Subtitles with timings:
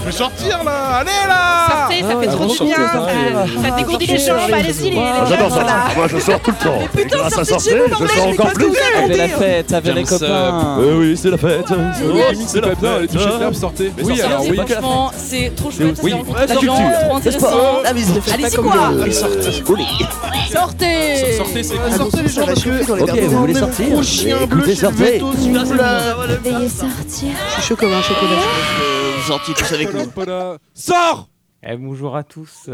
[0.00, 2.76] Je vais sortir là Allez là Sortez, ça fait trop du bien.
[3.62, 4.38] Ça, dégourdit les jambes.
[4.52, 5.64] Allez-y, les Ah, J'adore ça.
[5.96, 6.78] Moi, je sors tout le temps.
[6.98, 8.72] Et grâce à sortir, je sors encore plus.
[9.04, 10.78] Avec la fête, avec les copains.
[10.80, 11.66] Euh, oui, c'est la fête.
[12.46, 13.92] C'est la bien, allez toucher le verbe, sortez.
[14.02, 14.56] Oui, alors oui.
[14.56, 16.00] Franchement, c'est trop chouette.
[16.02, 17.46] Oui, ça fait trop intéressant.
[17.84, 18.92] Allez-y quoi
[20.52, 21.92] Sortez Sortez, c'est cool.
[21.96, 25.12] Sortez les gens parce que Ok, vous voulez sortir Gros chien bleu chez sortez.
[25.18, 25.82] veto, s'il vous plaît.
[26.44, 27.28] Veuillez sortir.
[27.48, 29.03] Je suis chaud comme un chocolat.
[29.26, 30.10] Gentil tous avec nous.
[30.14, 30.58] Voilà.
[30.74, 31.30] Sors
[31.62, 32.68] Eh, bonjour à tous,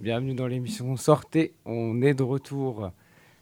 [0.00, 2.92] bienvenue dans l'émission Sortez, on est de retour.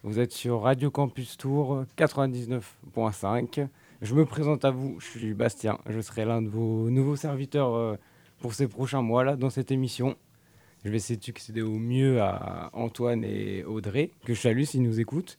[0.02, 3.68] Vous êtes sur Radio Campus Tour 99.5.
[4.00, 7.74] Je me présente à vous, je suis Bastien, je serai l'un de vos nouveaux serviteurs
[7.74, 7.96] euh,
[8.40, 10.16] pour ces prochains mois là dans cette émission.
[10.82, 14.82] Je vais essayer de succéder au mieux à Antoine et Audrey, que je salue s'ils
[14.82, 15.38] nous écoutent.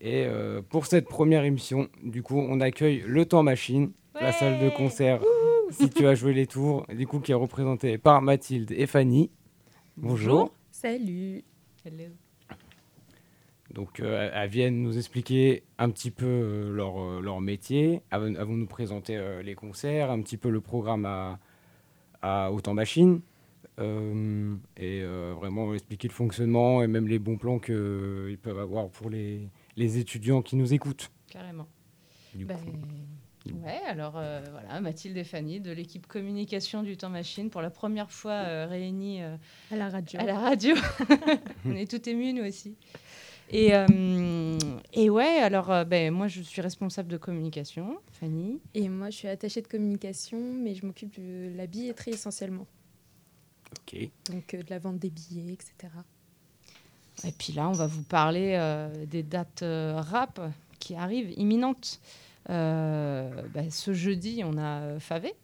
[0.00, 4.58] Et euh, pour cette première émission, du coup, on accueille le Temps Machine, la salle
[4.58, 5.20] de concert
[5.70, 9.30] si tu as joué les tours, du coup qui est représentée par Mathilde et Fanny.
[9.96, 10.52] Bonjour.
[10.70, 11.42] Salut.
[13.72, 18.36] Donc euh, elles viennent nous expliquer un petit peu euh, leur, euh, leur métier, elles
[18.36, 21.38] vont nous présenter les concerts, un petit peu le programme à,
[22.22, 23.20] à Autant Machine,
[23.78, 25.02] et
[25.38, 29.98] vraiment expliquer le fonctionnement et même les bons plans qu'ils peuvent avoir pour les, les
[29.98, 31.10] étudiants qui nous écoutent.
[31.28, 31.66] Carrément.
[32.34, 32.70] Du Ben, coup.
[33.52, 37.70] Ouais, alors euh, voilà, Mathilde et Fanny de l'équipe communication du Temps Machine pour la
[37.70, 39.36] première fois euh, réunis euh,
[39.70, 40.20] À la radio.
[40.20, 40.74] à la radio.
[41.66, 42.76] On est tout émus, nous aussi.
[43.50, 44.58] Et, euh,
[44.92, 48.60] et ouais, alors euh, ben, moi je suis responsable de communication, Fanny.
[48.74, 52.66] Et moi, je suis attachée de communication, mais je m'occupe de la billetterie essentiellement.
[53.72, 54.08] Ok.
[54.30, 55.92] Donc euh, de la vente des billets, etc.
[57.24, 60.40] Et puis là, on va vous parler euh, des dates euh, rap
[60.78, 62.00] qui arrivent imminentes.
[62.48, 65.34] Euh, ben, ce jeudi, on a euh, Favé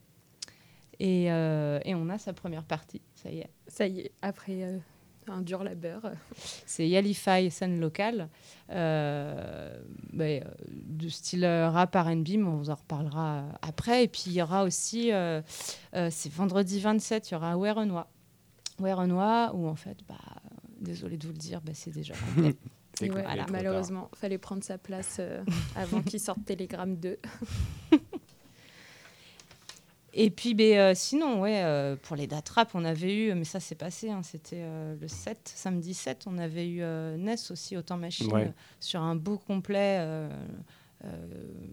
[1.01, 3.03] et, euh, et on a sa première partie.
[3.15, 3.51] Ça y est.
[3.67, 4.79] Ça y est, après euh,
[5.29, 6.13] un dur labeur.
[6.37, 8.29] C'est Yalify, scène locale,
[8.71, 9.77] euh,
[10.21, 10.41] euh,
[10.71, 14.05] de style rap RB, mais on vous en reparlera après.
[14.05, 15.43] Et puis il y aura aussi, euh,
[15.95, 18.07] euh, c'est vendredi 27, il y aura Ouais Renoir.
[18.81, 20.15] Ouais Renoir, où en fait, bah,
[20.81, 22.57] désolé de vous le dire, bah, c'est déjà complet.
[23.01, 23.17] Et cool.
[23.19, 23.47] ouais, Voilà.
[23.51, 25.43] malheureusement, fallait prendre sa place euh,
[25.77, 27.19] avant qu'il sorte Telegram 2.
[30.15, 33.45] Et puis, ben, euh, sinon, ouais, euh, pour les dates rap, on avait eu, mais
[33.45, 37.51] ça c'est passé, hein, c'était euh, le 7, samedi 7, on avait eu euh, Ness
[37.51, 38.49] aussi, Autant Machine, Ouais.
[38.49, 40.29] euh, sur un beau complet, euh,
[41.07, 41.09] euh,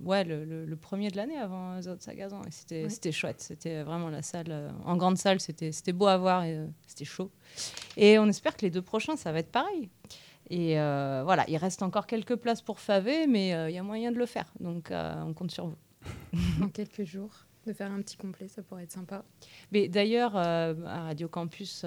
[0.05, 2.41] ouais, le, le- le premier de l'année avant Zod Sagazan.
[2.47, 2.89] Et c'était Ouais.
[2.89, 6.45] c'était chouette, c'était vraiment la salle, euh, en grande salle, c'était c'était beau à voir
[6.45, 7.31] et euh, c'était chaud.
[7.97, 9.89] Et on espère que les deux prochains, ça va être pareil.
[10.49, 13.83] Et euh, voilà, il reste encore quelques places pour Favé, mais euh, il y a
[13.83, 15.77] moyen de le faire, donc euh, on compte sur vous.
[16.63, 17.45] en quelques jours.
[17.67, 19.23] De faire un petit complet, ça pourrait être sympa.
[19.71, 20.73] Mais d'ailleurs, à
[21.03, 21.85] Radio Campus,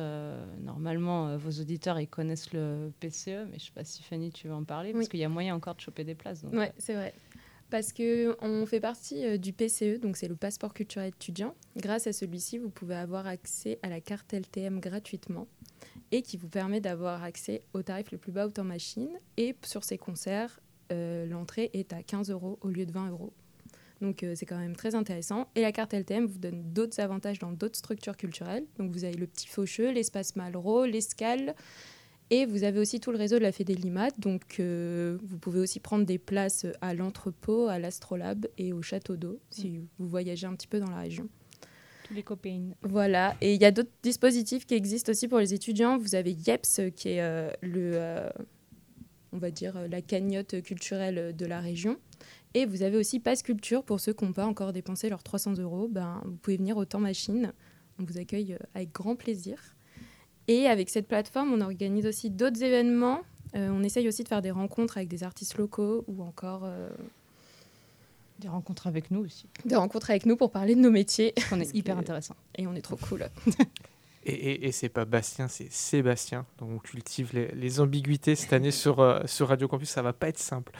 [0.60, 4.46] normalement, vos auditeurs, ils connaissent le PCE, mais je ne sais pas si Fanny, tu
[4.46, 5.08] veux en parler, parce Oui.
[5.10, 6.44] qu'il y a moyen encore de choper des places.
[6.52, 7.14] Ouais, c'est vrai.
[7.70, 11.54] Parce que on fait partie du PCE, donc c'est le passeport culturel étudiant.
[11.78, 15.48] Grâce à celui-ci, vous pouvez avoir accès à la carte LTM gratuitement
[16.12, 19.10] et qui vous permet d'avoir accès au tarif le plus bas au temps machine.
[19.38, 20.60] Et sur ces concerts,
[20.92, 23.32] euh, l'entrée est à 15 euros au lieu de 20 euros.
[24.02, 25.48] Donc euh, c'est quand même très intéressant.
[25.54, 28.66] Et la carte LTM vous donne d'autres avantages dans d'autres structures culturelles.
[28.78, 31.54] Donc vous avez le Petit Faucheux, l'espace Malraux, l'Escale.
[32.30, 34.10] Et vous avez aussi tout le réseau de la Fédé Limat.
[34.18, 39.16] Donc euh, vous pouvez aussi prendre des places à l'entrepôt, à l'Astrolabe et au Château
[39.16, 41.28] d'eau si vous voyagez un petit peu dans la région.
[42.82, 45.98] Voilà, et il y a d'autres dispositifs qui existent aussi pour les étudiants.
[45.98, 48.28] Vous avez YEPS, euh, qui est euh, le, euh,
[49.32, 51.96] on va dire, la cagnotte culturelle de la région.
[52.54, 55.54] Et vous avez aussi Passe Culture, pour ceux qui n'ont pas encore dépensé leurs 300
[55.58, 55.88] euros.
[55.88, 57.52] Ben, vous pouvez venir au Temps Machine.
[57.98, 59.58] On vous accueille avec grand plaisir.
[60.48, 63.20] Et avec cette plateforme, on organise aussi d'autres événements.
[63.54, 66.66] On essaye aussi de faire des rencontres avec des artistes locaux ou encore
[68.42, 71.32] Des rencontres avec nous aussi, des rencontres avec nous pour parler de nos métiers.
[71.52, 72.34] on est hyper intéressant.
[72.58, 73.26] Et on est trop cool.
[74.24, 76.46] Et, et, et c'est pas Bastien, c'est Sébastien.
[76.60, 80.12] Donc on cultive les, les ambiguïtés cette année sur, euh, sur Radio Campus, ça va
[80.12, 80.70] pas être simple.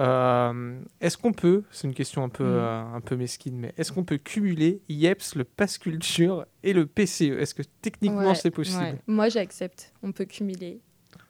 [0.00, 2.56] Euh, est-ce qu'on peut, c'est une question un peu, Mm.
[2.56, 6.86] euh, un peu mesquine, mais est-ce qu'on peut cumuler IEPS, le Pass Culture et le
[6.86, 8.78] PCE Est-ce que techniquement Ouais, c'est possible?
[8.82, 8.98] ouais.
[9.06, 9.92] Moi, j'accepte.
[10.02, 10.80] On peut cumuler.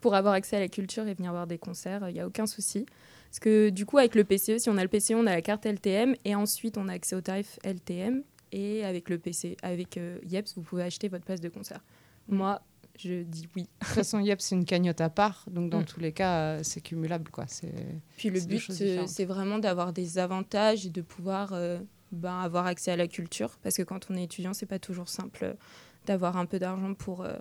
[0.00, 2.46] Pour avoir accès à la culture et venir voir des concerts, il n'y a aucun
[2.46, 2.86] souci.
[3.30, 5.42] Parce que du coup, avec le PCE, si on a le PCE, on a la
[5.42, 8.22] carte LTM et ensuite on a accès au tarif LTM.
[8.52, 11.84] Et avec le PC, avec euh, YEPS, vous pouvez acheter votre place de concert.
[12.28, 12.62] Moi,
[12.98, 13.64] je dis oui.
[13.64, 15.84] De toute façon, Yep, c'est une cagnotte à part, donc dans Mm.
[15.84, 17.30] tous les cas, euh, c'est cumulable.
[17.30, 17.44] quoi.
[17.46, 17.72] C'est
[18.16, 21.78] Puis le but, euh, c'est vraiment d'avoir des avantages et de pouvoir euh,
[22.10, 25.10] ben, avoir accès à la culture, parce que quand on est étudiant, c'est pas toujours
[25.10, 25.54] simple
[26.06, 27.34] d'avoir un peu d'argent pour euh,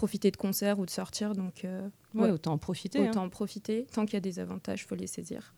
[0.00, 1.34] profiter de concerts ou de sortir.
[1.34, 2.98] Donc, euh, Ouais, ouais, autant en profiter.
[3.00, 3.26] autant hein.
[3.26, 3.86] en profiter.
[3.92, 5.52] Tant qu'il y a des avantages, faut les saisir.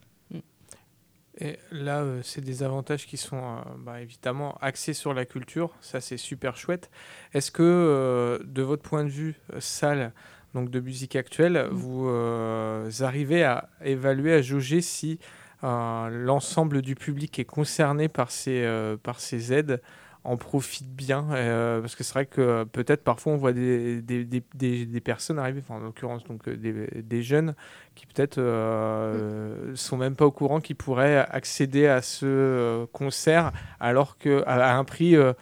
[1.39, 5.71] Et là, euh, c'est des avantages qui sont euh, bah, évidemment axés sur la culture.
[5.81, 6.91] Ça, c'est super chouette.
[7.33, 10.13] Est-ce que, euh, de votre point de vue, salle,
[10.53, 15.19] donc de musique actuelle, vous euh, arrivez à évaluer, à jauger si
[15.65, 19.81] euh, l'ensemble du public est concerné par ces, euh, par ces aides
[20.25, 24.25] en profite bien euh, parce que c'est vrai que peut-être parfois on voit des, des,
[24.25, 27.55] des, des- des personnes arriver, enfin, en l'occurrence donc euh, des, des jeunes
[27.97, 33.53] qui peut-être euh, sont même pas au courant qu'ils pourraient accéder à ce euh, concert
[33.81, 35.33] alors que à, à un prix euh,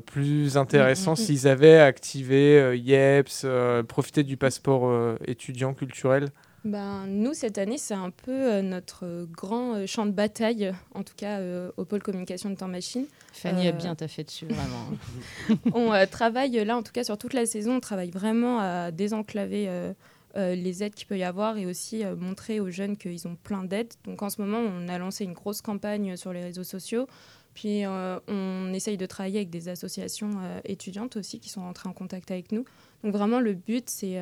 [0.00, 1.26] plus intéressant Mm, mm, mm.
[1.26, 4.90] s'ils avaient activé YEPS, euh, profité du passeport
[5.26, 6.30] étudiant culturel.
[6.64, 10.72] Ben, nous, cette année, c'est un peu euh, notre euh, grand euh, champ de bataille,
[10.94, 11.40] en tout cas
[11.76, 13.06] au pôle communication de temps machine.
[13.32, 15.60] Fanny a bien taffé dessus, vraiment.
[15.74, 19.94] on travaille là, en tout cas sur toute la saison, on travaille vraiment à désenclaver
[20.36, 23.36] euh, les aides qu'il peut y avoir et aussi euh, montrer aux jeunes qu'ils ont
[23.36, 23.94] plein d'aides.
[24.04, 27.06] Donc en ce moment, on a lancé une grosse campagne sur les réseaux sociaux.
[27.54, 31.92] Puis euh, on essaye de travailler avec des associations étudiantes aussi qui sont entrées en
[31.92, 32.64] contact avec nous.
[33.04, 34.20] Donc vraiment, le but, c'est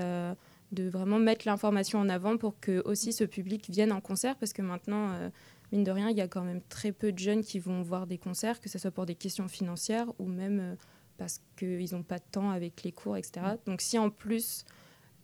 [0.73, 4.53] de vraiment mettre l'information en avant pour que aussi ce public vienne en concert parce
[4.53, 5.29] que maintenant, euh,
[5.71, 8.07] mine de rien, il y a quand même très peu de jeunes qui vont voir
[8.07, 10.75] des concerts, que ce soit pour des questions financières ou même euh,
[11.19, 13.57] parce qu'ils n'ont pas de temps avec les cours, etc.
[13.67, 14.65] Donc si en plus,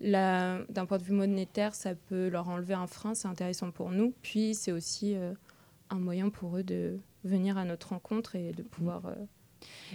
[0.00, 4.12] d'un point de vue monétaire, ça peut leur enlever un frein, c'est intéressant pour nous.
[4.22, 5.32] Puis c'est aussi euh,
[5.88, 9.02] un moyen pour eux de venir à notre rencontre et de pouvoir...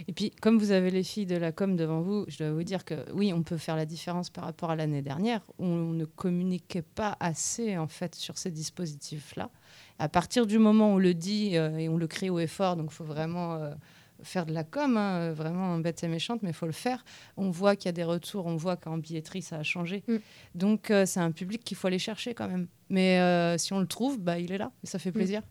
[0.08, 2.64] Et puis, comme vous avez les filles de la com devant vous, je dois vous
[2.64, 5.92] dire que oui, on peut faire la différence par rapport à l'année dernière où on
[5.92, 9.50] ne communiquait pas assez en fait sur ces dispositifs-là.
[9.98, 12.46] À partir du moment où on le dit euh, et on le crie haut et
[12.46, 13.74] fort, donc il faut vraiment euh,
[14.22, 17.04] faire de la com, hein, euh, vraiment bête et méchante, mais il faut le faire.
[17.36, 20.02] On voit qu'il y a des retours, on voit qu'en billetterie ça a changé.
[20.08, 20.16] Mm.
[20.54, 22.66] Donc euh, c'est un public qu'il faut aller chercher quand même.
[22.90, 25.42] Mais si on le trouve, bah, il est là et ça fait plaisir.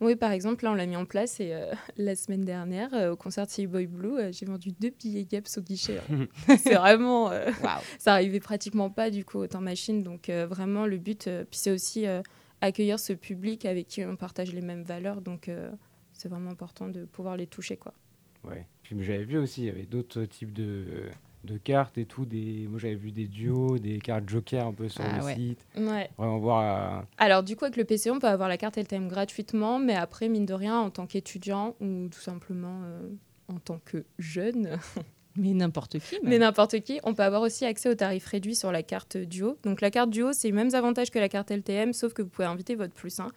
[0.00, 3.12] Oui, par exemple, là, on l'a mis en place et euh, la semaine dernière, euh,
[3.12, 6.00] au concert de Boy Blue, euh, j'ai vendu deux billets Gaps au guichet.
[6.58, 7.30] c'est vraiment...
[7.30, 7.50] euh,
[7.98, 10.02] ça arrivait pratiquement pas, du coup, au temps machine.
[10.02, 12.22] Donc, euh, vraiment, le but, euh, puis c'est aussi euh,
[12.62, 15.20] accueillir ce public avec qui on partage les mêmes valeurs.
[15.20, 15.70] Donc, euh,
[16.14, 17.92] c'est vraiment important de pouvoir les toucher, quoi.
[18.44, 18.66] Ouais.
[18.82, 21.10] Puis j'avais vu aussi, il y avait d'autres types de,
[21.44, 22.24] de cartes et tout.
[22.24, 22.66] Des...
[22.68, 25.34] Moi j'avais vu des duos, des cartes joker un peu sur Ah le ouais.
[25.34, 25.66] site.
[25.76, 26.10] Ouais.
[26.18, 26.98] Vraiment voir.
[26.98, 29.94] euh, Alors, du coup, avec le PC, on peut avoir la carte LTM gratuitement, mais
[29.94, 33.08] après, mine de rien, en tant qu'étudiant ou tout simplement euh,
[33.48, 34.78] en tant que jeune,
[35.36, 36.16] Mais n'importe qui.
[36.16, 36.28] même.
[36.28, 39.56] mais n'importe qui, on peut avoir aussi accès au tarif réduit sur la carte duo.
[39.62, 42.28] Donc, la carte duo, c'est les mêmes avantages que la carte LTM, sauf que vous
[42.28, 43.28] pouvez inviter votre plus 1.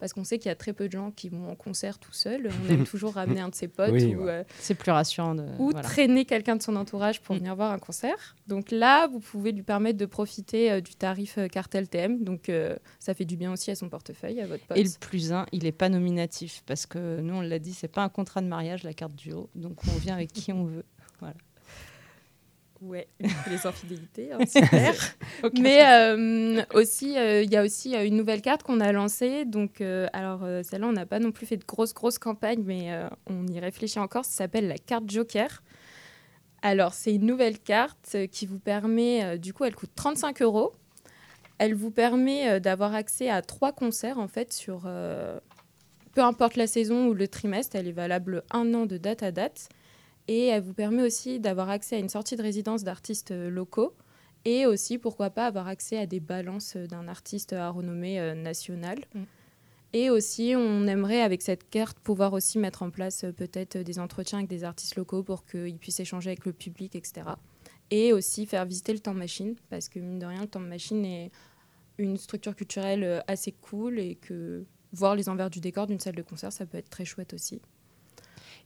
[0.00, 2.12] Parce qu'on sait qu'il y a très peu de gens qui vont en concert tout
[2.12, 2.48] seul.
[2.66, 4.30] On aime toujours ramener un de ses potes Oui, ou, ouais.
[4.30, 5.44] euh, C'est plus rassurant de.
[5.58, 5.82] ou voilà.
[5.82, 7.38] traîner quelqu'un de son entourage pour Mm.
[7.38, 8.34] venir voir un concert.
[8.48, 12.24] Donc là, vous pouvez lui permettre de profiter euh, du tarif euh, carte LTM.
[12.24, 14.76] Donc euh, ça fait du bien aussi à son portefeuille, à votre pote.
[14.78, 17.86] Et le plus un, il n'est pas nominatif parce que nous, on l'a dit, c'est
[17.88, 19.50] pas un contrat de mariage, la carte duo.
[19.54, 20.84] Donc on vient avec qui on veut.
[22.80, 23.08] Ouais,
[23.50, 24.94] les infidélités, hein, super.
[25.60, 29.44] Mais euh, aussi, euh, il y a aussi euh, une nouvelle carte qu'on a lancée.
[29.44, 32.90] Donc, euh, alors celle-là, on n'a pas non plus fait de grosses, grosses campagnes, mais
[33.26, 34.24] on y réfléchit encore.
[34.24, 35.62] Ça s'appelle la carte Joker.
[36.62, 40.72] Alors, c'est une nouvelle carte qui vous permet, du coup, elle coûte 35 euros.
[41.58, 44.88] Elle vous permet d'avoir accès à trois concerts, en fait, sur
[46.14, 47.76] peu importe la saison ou le trimestre.
[47.76, 49.68] Elle est valable un an de date à date.
[50.30, 53.96] Et elle vous permet aussi d'avoir accès à une sortie de résidence d'artistes euh, locaux
[54.44, 58.36] et aussi, pourquoi pas, avoir accès à des balances euh, d'un artiste à renommée euh,
[58.36, 59.00] nationale.
[59.12, 59.22] Mm.
[59.92, 64.38] Et aussi, on aimerait, avec cette carte, pouvoir aussi mettre en place peut-être des entretiens
[64.38, 67.22] avec des artistes locaux pour qu'ils puissent échanger avec le public, etc.
[67.90, 71.04] Et aussi faire visiter le temps machine, parce que mine de rien, le temps machine
[71.04, 71.32] est
[71.98, 76.22] une structure culturelle assez cool et que voir les envers du décor d'une salle de
[76.22, 77.60] concert, ça peut être très chouette aussi.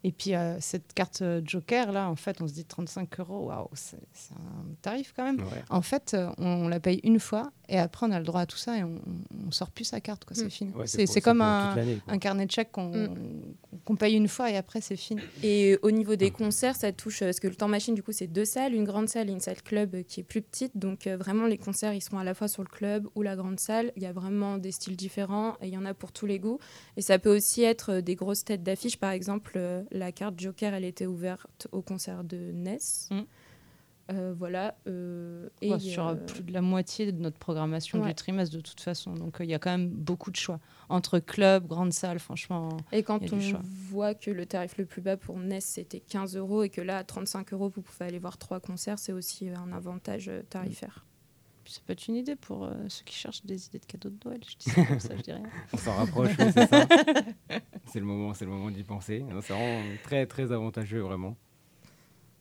[0.06, 3.46] Et puis euh, cette carte euh, Joker, là, en fait, on se dit 35 euros.
[3.46, 5.40] Waouh, c'est c'est un tarif quand même.
[5.40, 5.64] ouais.
[5.70, 8.42] En fait, euh, on, on la paye une fois et après, on a le droit
[8.42, 9.00] à tout ça et on,
[9.46, 10.26] on sort plus sa carte.
[10.26, 10.36] quoi.
[10.36, 10.50] C'est Mm.
[10.50, 10.72] fini.
[10.72, 11.74] Ouais, c'est pour- c'est comme un,
[12.20, 13.14] carnet de chèques qu'on Mm.
[13.84, 15.20] Qu'on paye une fois et après, c'est fini.
[15.42, 18.12] Et au niveau des concerts, ça touche, euh, parce que le temps machine, du coup,
[18.12, 20.76] c'est deux salles, une grande salle et une salle club euh, qui est plus petite.
[20.76, 23.36] Donc, euh, vraiment, les concerts, ils seront à la fois sur le club ou la
[23.36, 23.92] grande salle.
[23.96, 26.38] Il y a vraiment des styles différents et il y en a pour tous les
[26.38, 26.58] goûts.
[26.96, 28.96] Et ça peut aussi être des grosses têtes d'affiche.
[28.96, 33.08] Par exemple, euh, la carte Joker, elle était ouverte au concert de Ness.
[33.10, 33.20] Mm.
[34.10, 34.76] Euh, voilà.
[34.86, 38.08] euh, et Ouais, sur euh, plus de la moitié de notre programmation Ouais.
[38.08, 39.14] du trimestre de toute façon.
[39.14, 40.60] Donc euh, il y a quand même beaucoup de choix.
[40.90, 42.68] Entre clubs, grandes salles, franchement.
[42.92, 43.60] Et quand Il y a on du choix.
[43.64, 46.98] voit que le tarif le plus bas pour Ness c'était 15 euros et que là
[46.98, 51.06] à 35 euros vous pouvez aller voir trois concerts, c'est aussi un avantage tarifaire.
[51.66, 54.18] Ça peut être une idée pour euh, ceux qui cherchent des idées de cadeaux de
[54.26, 54.40] Noël.
[54.46, 55.44] Je dis ça comme ça, je dis rien.
[55.72, 56.86] On s'en rapproche, oui, c'est ça.
[57.86, 59.24] c'est le moment, c'est le moment d'y penser.
[59.40, 61.38] C'est vraiment très très avantageux vraiment.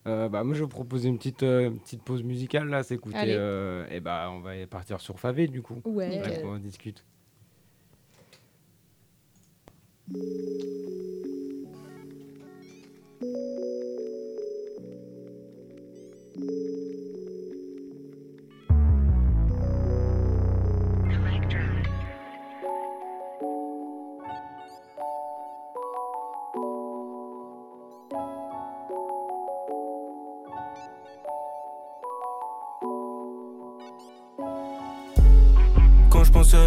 [0.06, 3.18] Euh, bah, moi je vais vous proposer une petite, euh, petite pause musicale là, s'écouter.
[3.28, 5.80] Euh, et bah on va partir sur Favé du coup.
[5.84, 6.20] Ouais.
[6.20, 7.04] Là en discute.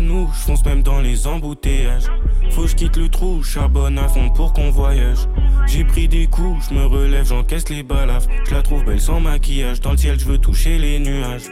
[0.01, 2.05] Je fonce même dans les embouteillages.
[2.51, 5.17] Faut que je quitte le trou, charbonne à fond pour qu'on voyage.
[5.65, 8.27] J'ai pris des coups, je me relève, j'encaisse les balafres.
[8.47, 11.49] Je la trouve belle sans maquillage, dans le ciel je veux toucher les nuages.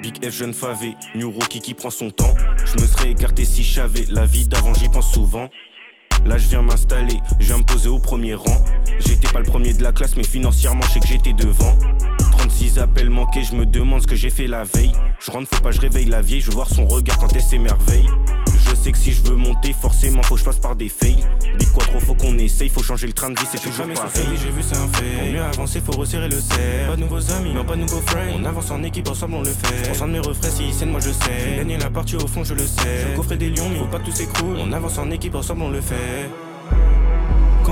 [0.00, 2.34] Big F jeune favé, New Rookie qui prend son temps.
[2.64, 5.48] Je me serais écarté si j'avais la vie d'avant, j'y pense souvent.
[6.24, 8.64] Là je viens m'installer, je viens me poser au premier rang.
[9.00, 11.76] J'étais pas le premier de la classe, mais financièrement je sais que j'étais devant.
[12.58, 14.90] 36 appels manqués, je me demande ce que j'ai fait la veille.
[15.20, 17.40] Je rentre, faut pas, je réveille la vieille, je veux voir son regard quand elle
[17.40, 18.08] s'émerveille.
[18.48, 21.24] Je sais que si je veux monter, forcément faut que je passe par des fails.
[21.56, 23.94] Big quoi trop faut qu'on essaye, faut changer le train de vie, c'est toujours jamais
[23.94, 24.10] pareil.
[24.42, 25.20] j'ai vu c'est un fait.
[25.20, 26.88] Pour mieux avancer, faut resserrer le cerf.
[26.88, 28.34] Pas de nouveaux amis, non pas de nouveaux friends.
[28.36, 29.96] On avance en équipe, ensemble on le fait.
[29.96, 31.56] De mes refrains, si scène, moi je sais.
[31.58, 33.06] Gagné la partie au fond, je le sais.
[33.12, 34.56] Je coffrer des lions, mais faut pas que tout s'écroule.
[34.58, 36.28] On avance en équipe, ensemble on le fait.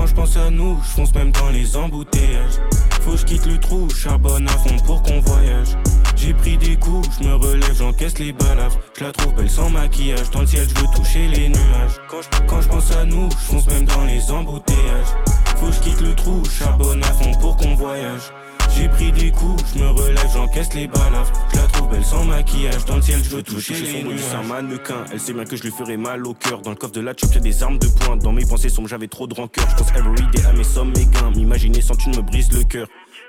[0.07, 2.61] Quand je pense à nous, je fonce même dans les embouteillages.
[3.01, 5.67] Faut que je quitte le trou, charbonne à fond pour qu'on voyage.
[6.15, 8.79] J'ai pris des coups, je me relève, j'encaisse les balafres.
[8.97, 11.99] Je la trouve belle sans maquillage, dans le ciel je veux toucher les nuages.
[12.47, 15.13] Quand je pense à nous, je fonce même dans les embouteillages.
[15.57, 18.31] Faut que je quitte le trou, charbonne à fond pour qu'on voyage.
[18.77, 21.33] J'ai pris des coups, je me relève, j'encaisse les balafres.
[21.51, 24.19] Je la trouve belle sans maquillage, dans le ciel je veux toucher les nuages.
[24.35, 26.61] Un mannequin, elle sait bien que je lui ferai mal au cœur.
[26.61, 28.17] Dans le coffre de la chop, y'a des armes de poing.
[28.17, 29.67] Dans mes pensées sombres, j'avais trop de rancœur.
[29.69, 31.31] Je pense everyday à mes sommes, mes gains.
[31.31, 32.87] M'imaginer sans tu me brise le cœur.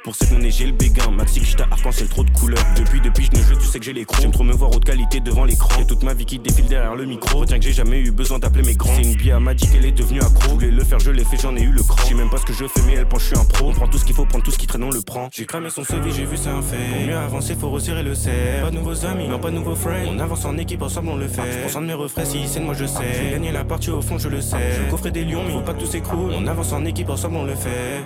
[0.09, 1.11] Pour cette monnaie, j'ai le béguin.
[1.11, 2.65] Maxi, j't'ai arc-en-ciel, trop de couleurs.
[2.79, 4.23] Depuis, depuis, je ne jeu, tu sais que j'ai les crocs.
[4.23, 5.69] J'aime trop me voir haute qualité devant l'écran.
[5.83, 7.45] Et toute ma vie qui défile derrière le micro.
[7.45, 8.97] Tiens que j'ai jamais eu besoin d'appeler mes grands.
[8.97, 10.49] C'est une bière m'a dit qu'elle est devenue accro.
[10.49, 11.99] Je voulais le faire, je l'ai fait, j'en ai eu le cran.
[12.05, 13.71] Je sais même pas ce que je fais, mais elle pense je suis un pro.
[13.79, 15.29] On tout ce qu'il faut, prendre tout ce qui traîne, on le prend.
[15.31, 16.79] J'ai cramé son CV, j'ai vu, c'est un fait.
[16.91, 18.65] Pour mieux avancer, faut resserrer le cerf.
[18.65, 20.07] Pas de nouveaux amis, non, pas de nouveaux friends.
[20.09, 21.69] On avance en équipe, ensemble, on le fait.
[21.69, 23.39] Je un de mes refrains, si scène, moi je sais.
[23.39, 24.57] J'ai la partie au fond, je le sais.
[24.87, 26.33] Je coffrer des lions, mais faut pas que tout s'écroule.
[26.35, 28.03] On avance en équipe, ensemble, on le fait.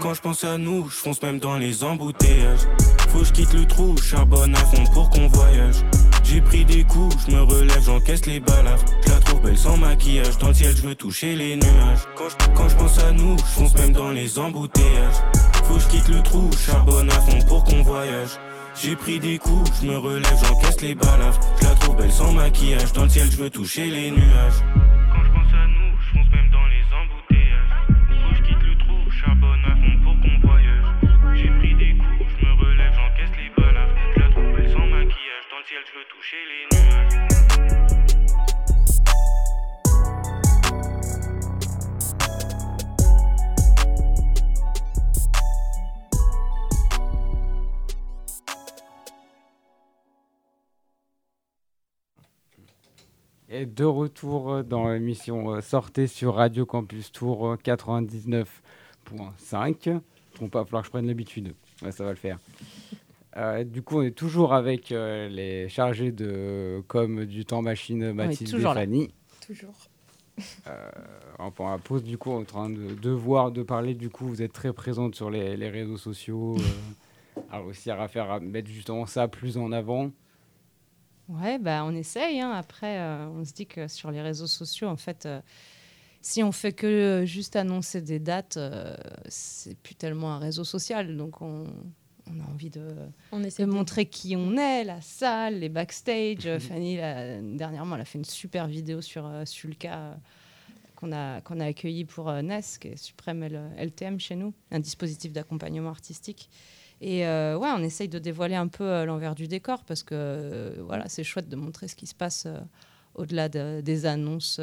[0.00, 2.66] Quand je pense à nous, je fonce même dans les embouteillages.
[3.10, 5.84] Faut que je quitte le trou, charbonne à fond pour qu'on voyage.
[6.24, 8.84] J'ai pris des coups, je me relève, j'encaisse les balafres.
[9.04, 12.06] Je la trouve belle sans maquillage, dans le ciel je veux toucher les nuages.
[12.16, 15.20] Quand je, pense à nous, je fonce même dans les embouteillages.
[15.64, 18.38] Faut que je quitte le trou, charbonne à fond pour qu'on voyage.
[18.82, 21.40] J'ai pris des coups, je me relève, j'encaisse les balafres.
[21.60, 24.64] Je la trouve belle sans maquillage, dans le ciel je veux toucher les nuages.
[53.80, 59.98] De retour dans l'émission euh, Sortez sur Radio Campus Tour euh, 99.5.
[60.38, 61.54] Bon, pas falloir que je prenne l'habitude.
[61.80, 62.38] Ouais, ça va le faire.
[63.38, 68.12] Euh, du coup, on est toujours avec euh, les chargés de com du temps machine
[68.12, 68.74] Mathilde et.
[68.74, 69.08] Fanny.
[69.46, 69.74] Toujours.
[70.68, 70.90] Euh,
[71.38, 73.92] en- pendant la pause, du coup, on est en train de, de voir, de parler.
[73.94, 76.56] Du coup, vous êtes très présente sur les, les réseaux sociaux.
[76.56, 80.10] euh, à réussir à faire à mettre justement ça plus en avant.
[81.30, 82.40] Ouais, bah, on essaye.
[82.40, 82.50] hein.
[82.52, 85.40] Après, euh, on se dit que sur les réseaux sociaux, en fait, euh,
[86.22, 88.94] si on fait que euh, juste annoncer des dates, euh,
[89.28, 91.16] c'est plus tellement un réseau social.
[91.16, 91.64] Donc, on,
[92.30, 92.94] on a envie de,
[93.32, 96.58] On de essaie de- montrer qui on est, la salle, les backstage.
[96.58, 100.18] Fanny, là, dernièrement, elle a fait une super vidéo sur euh, Sulka
[100.96, 104.52] qu'on a, qu'on a accueilli pour euh, NES, qui est Suprême L- LTM chez nous,
[104.70, 106.50] un dispositif d'accompagnement artistique.
[107.00, 110.14] Et euh, ouais, on essaye de dévoiler un peu euh, l'envers du décor parce que
[110.14, 112.58] euh, voilà, c'est chouette de montrer ce qui se passe euh,
[113.14, 114.60] au-delà de- des annonces,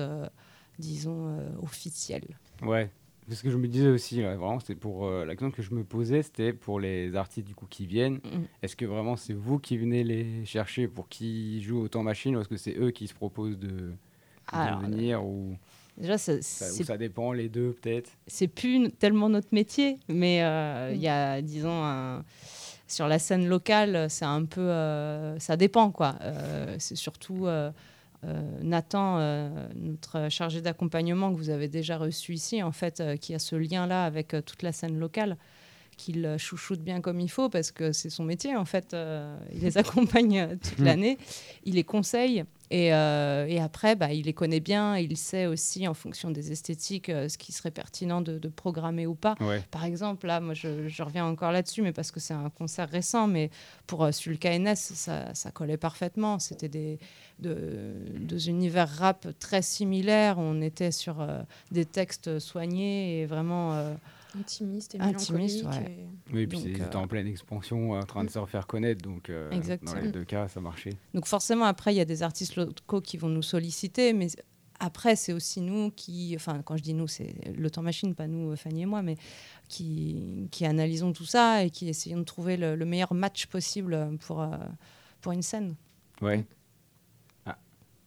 [0.80, 2.38] disons, officielles.
[2.62, 2.90] Ouais,
[3.30, 5.84] Ce que je me disais aussi, là, vraiment, c'était pour euh, l'action que je me
[5.84, 8.16] posais, c'était pour les artistes du coup qui viennent.
[8.24, 8.44] Mm.
[8.62, 12.42] Est-ce que vraiment c'est vous qui venez les chercher pour qu'ils jouent autant machine ou
[12.42, 13.94] est-ce que c'est eux qui se proposent de, de
[14.48, 15.58] Alors, venir ou
[15.98, 21.08] Déjà, ça, dépend les deux peut-être c'est plus tellement notre métier, mais euh, il y
[21.08, 22.24] a, disons, un-
[22.88, 26.16] sur la scène locale, c'est un peu, euh, ça dépend quoi.
[26.22, 27.72] Euh, c'est surtout euh,
[28.24, 33.16] euh, Nathan, euh, notre chargé d'accompagnement que vous avez déjà reçu ici, en fait, euh,
[33.18, 35.36] qui a ce lien-là avec euh, toute la scène locale
[35.98, 38.94] qu'il chouchoute bien comme il faut parce que c'est son métier en fait.
[38.94, 40.86] Euh, il les accompagne toute Mhm.
[40.86, 41.18] l'année,
[41.66, 45.88] il les conseille et, euh, et après bah, il les connaît bien, il sait aussi
[45.88, 49.36] en fonction des esthétiques euh, ce qui serait pertinent de, de programmer ou pas.
[49.40, 49.64] Ouais.
[49.72, 52.90] Par exemple, là, moi je, je reviens encore là-dessus, mais parce que c'est un concert
[52.90, 53.50] récent, mais
[53.86, 56.40] pour euh, sur le KNS, ça, ça collait parfaitement.
[56.40, 57.00] C'était des
[57.40, 60.38] de- deux univers rap très similaires.
[60.40, 63.96] On était sur euh, des textes soignés et vraiment.
[64.36, 65.88] Euh, Intimiste et Intimiste, mélancolique.
[65.88, 65.92] ouais.
[66.30, 69.02] et- Oui, et puis ils euh, en pleine expansion, en train de se refaire connaître,
[69.02, 69.50] donc euh,
[69.84, 70.94] dans les deux cas, ça marchait.
[71.14, 74.28] Donc forcément, après, il y a des artistes locaux qui vont nous solliciter, mais
[74.80, 78.28] après, c'est aussi nous qui, enfin, quand je dis nous, c'est le temps machine, pas
[78.28, 79.16] nous, Fanny et moi, mais
[79.68, 83.98] qui, qui analysons tout ça et qui essayons de trouver le, le meilleur match possible
[84.20, 84.56] pour, euh,
[85.22, 85.76] pour une scène.
[86.22, 86.46] Ouais.
[87.48, 87.58] Ah.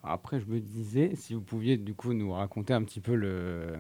[0.05, 3.77] Après, je me disais, si vous pouviez du coup nous raconter un petit peu le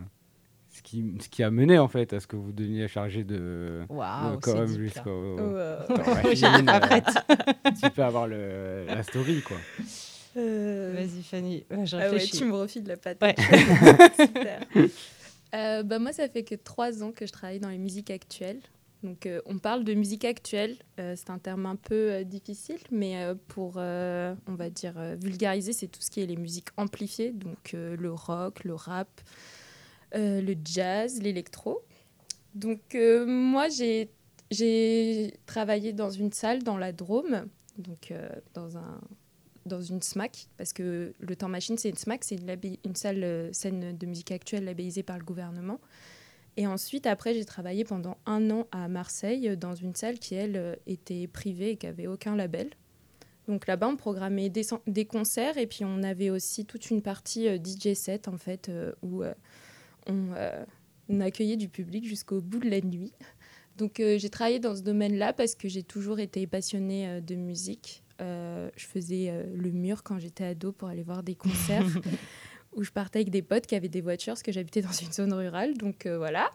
[0.80, 3.80] ce qui, ce qui a mené en fait à ce que vous deveniez chargé de,
[4.78, 5.52] jusqu'au Wow.
[5.54, 7.08] pas euh, prête.
[7.82, 9.58] Tu peux avoir le, la story quoi.
[10.38, 13.36] Euh, Vas-y, Fanny, Ouais, je Ah ouais, tu me refiles la patate.
[13.38, 14.16] Ouais.
[14.26, 14.60] Super.
[15.52, 18.60] Euh, bah, moi, ça fait que trois ans que je travaille dans les musiques actuelles.
[19.02, 20.76] Donc, euh, on parle de musique actuelle.
[21.00, 24.94] Euh, c'est un terme un peu euh, difficile, mais euh, pour, euh, on va dire,
[24.96, 27.32] euh, vulgariser, c'est tout ce qui est les musiques amplifiées.
[27.32, 29.08] Donc, euh, le rock, le rap,
[30.14, 31.82] euh, le jazz, l'électro.
[32.54, 37.46] Donc, euh, moi, j'ai travaillé dans une salle dans la Drôme,
[37.78, 39.00] donc euh, dans un
[39.66, 43.96] dans une SMAC, parce que le Temps Machine, c'est une SMAC, c'est une, salle scène
[43.96, 45.78] de musique actuelle labellisée par le gouvernement.
[46.56, 50.78] Et ensuite, après, j'ai travaillé pendant un an à Marseille dans une salle qui, elle,
[50.86, 52.70] était privée et qui n'avait aucun label.
[53.48, 57.92] Donc là-bas, on programmait des, concerts et puis on avait aussi toute une partie DJ
[57.92, 58.70] set, en fait,
[59.02, 59.22] où
[60.06, 60.64] on, euh,
[61.08, 63.12] on accueillait du public jusqu'au bout de la nuit.
[63.80, 67.34] Donc euh, j'ai travaillé dans ce domaine-là parce que j'ai toujours été passionnée euh, de
[67.34, 68.02] musique.
[68.20, 71.86] Euh, je faisais le mur quand j'étais ado pour aller voir des concerts
[72.76, 75.10] où je partais avec des potes qui avaient des voitures parce que j'habitais dans une
[75.10, 75.74] zone rurale.
[75.78, 76.50] Donc voilà.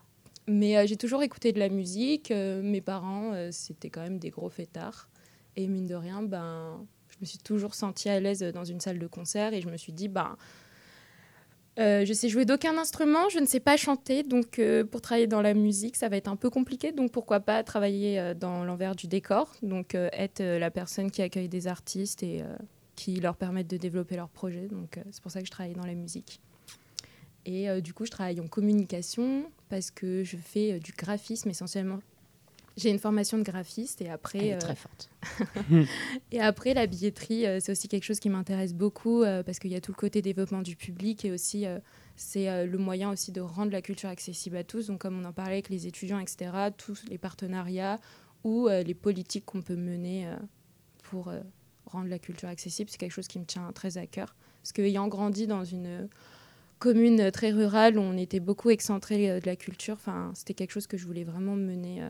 [0.48, 2.30] Mais j'ai toujours écouté de la musique.
[2.30, 5.10] Mes parents, c'était quand même des gros fêtards.
[5.56, 9.00] Et mine de rien, ben, je me suis toujours sentie à l'aise dans une salle
[9.00, 10.38] de concert et je me suis dit, ben,
[11.78, 15.28] euh, je sais jouer d'aucun instrument, je ne sais pas chanter, donc euh, pour travailler
[15.28, 16.94] dans la musique, ça va être un peu compliqué.
[16.94, 21.50] Donc pourquoi pas travailler euh, dans l'envers du décor, donc être la personne qui accueille
[21.50, 22.44] des artistes et
[22.96, 24.68] qui leur permettent de développer leurs projets.
[24.68, 26.40] Donc c'est pour ça que je travaille dans la musique.
[27.46, 32.00] Et du coup, je travaille en communication parce que je fais du graphisme essentiellement.
[32.78, 34.40] J'ai une formation de graphiste et après.
[34.40, 35.10] Elle est euh, très forte.
[36.32, 39.72] et après, la billetterie, euh, c'est aussi quelque chose qui m'intéresse beaucoup euh, parce qu'il
[39.72, 41.66] y a tout le côté développement du public et aussi
[42.18, 44.88] c'est le moyen aussi de rendre la culture accessible à tous.
[44.88, 48.00] Donc, comme on en parlait avec les étudiants, etc., tous les partenariats
[48.44, 50.30] ou les politiques qu'on peut mener
[51.04, 51.32] pour
[51.86, 54.36] rendre la culture accessible, c'est quelque chose qui me tient très à cœur.
[54.62, 56.08] Parce qu'ayant grandi dans une
[56.80, 59.98] commune très rurale où on était beaucoup excentré de la culture,
[60.34, 62.10] c'était quelque chose que je voulais vraiment mener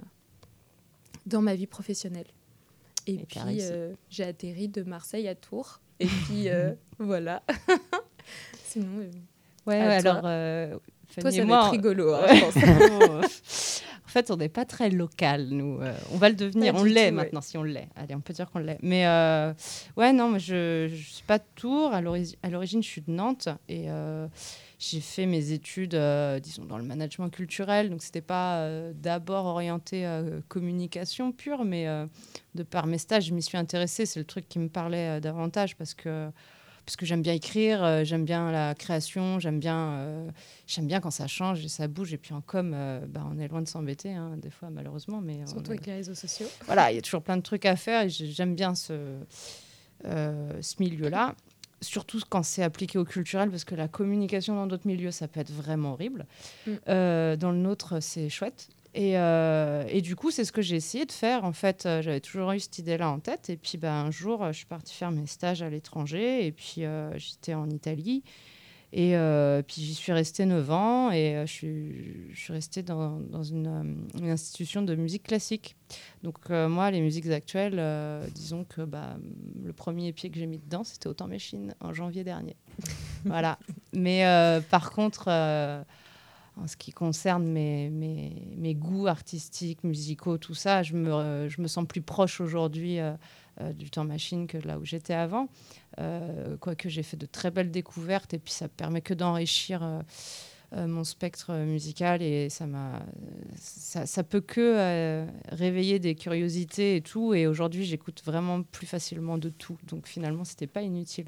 [1.26, 2.28] dans ma vie professionnelle.
[3.08, 5.80] Et, puis, euh, j'ai atterri de Marseille à Tours.
[6.00, 7.44] Et puis, euh, voilà.
[8.66, 9.10] Sinon, euh,
[9.68, 10.12] Ouais, À ouais, toi.
[10.12, 10.24] alors.
[10.26, 10.78] euh,
[11.20, 12.36] toi, ça va être rigolo, hein, Ouais.
[12.36, 12.54] je pense.
[14.16, 15.82] en fait, on n'est pas très local, nous.
[15.82, 16.74] Euh, on va le devenir.
[16.74, 17.12] Pas on l'est ouais.
[17.12, 17.90] maintenant, si on l'est.
[17.98, 18.78] Allez, on peut dire qu'on l'est.
[18.82, 19.54] Mais euh,
[19.98, 21.94] ouais, non, moi, je ne suis pas de Tours.
[21.94, 23.50] À l'ori- à l'origine, je suis de Nantes.
[23.68, 24.28] Et euh,
[24.80, 26.00] j'ai fait mes études,
[26.42, 27.90] disons, dans le management culturel.
[27.90, 30.08] Donc, ce n'était pas d'abord orienté
[30.48, 31.86] communication pure, mais
[32.56, 34.06] de par mes stages, je m'y suis intéressée.
[34.06, 36.30] C'est le truc qui me parlait davantage parce que
[36.86, 40.30] parce que j'aime bien écrire, euh, j'aime bien la création, j'aime bien, euh,
[40.68, 42.14] j'aime bien quand ça change et ça bouge.
[42.14, 45.20] Et puis en com, euh, bah, on est loin de s'embêter, hein, des fois malheureusement.
[45.22, 46.48] Mais Surtout avec les réseaux sociaux.
[46.66, 48.94] voilà, il y a toujours plein de trucs à faire et j'ai- j'aime bien ce,
[50.04, 51.36] ce milieu-là.
[51.82, 55.40] Surtout quand c'est appliqué au culturel, parce que la communication dans d'autres milieux, ça peut
[55.40, 56.26] être vraiment horrible.
[56.68, 56.72] Mm.
[56.88, 58.70] Dans le nôtre, c'est chouette.
[58.98, 61.44] Et, euh, et du coup, c'est ce que j'ai essayé de faire.
[61.44, 63.50] En fait, euh, j'avais toujours eu cette idée-là en tête.
[63.50, 66.48] Et puis, ben, un jour, euh, je suis partie faire mes stages à l'étranger.
[66.48, 66.84] Et puis,
[67.18, 68.24] j'étais en Italie.
[68.98, 69.14] Et
[69.68, 74.08] puis j'y suis restée 9 ans et je, suis, je suis restée dans, dans une,
[74.18, 75.76] une institution de musique classique.
[76.24, 77.82] Donc moi, les musiques actuelles,
[78.34, 79.18] disons que bah,
[79.66, 82.56] le premier pied que j'ai mis dedans, c'était Autant Machine en janvier dernier.
[83.26, 83.60] voilà.
[83.94, 84.24] Mais
[84.70, 85.28] par contre,
[86.58, 91.68] en ce qui concerne mes, mes, goûts artistiques, musicaux, tout ça, je me, je me
[91.68, 93.14] sens plus proche aujourd'hui euh,
[93.62, 95.50] euh, du temps machine que là où j'étais avant.
[96.00, 100.02] Euh, Quoique j'ai fait de très belles découvertes et puis ça permet que d'enrichir
[100.76, 103.02] mon spectre musical et ça m'a
[103.56, 107.34] ça, ça peut que euh, réveiller des curiosités et tout.
[107.34, 109.78] Et aujourd'hui j'écoute vraiment plus facilement de tout.
[109.88, 111.28] Donc finalement c'était pas inutile.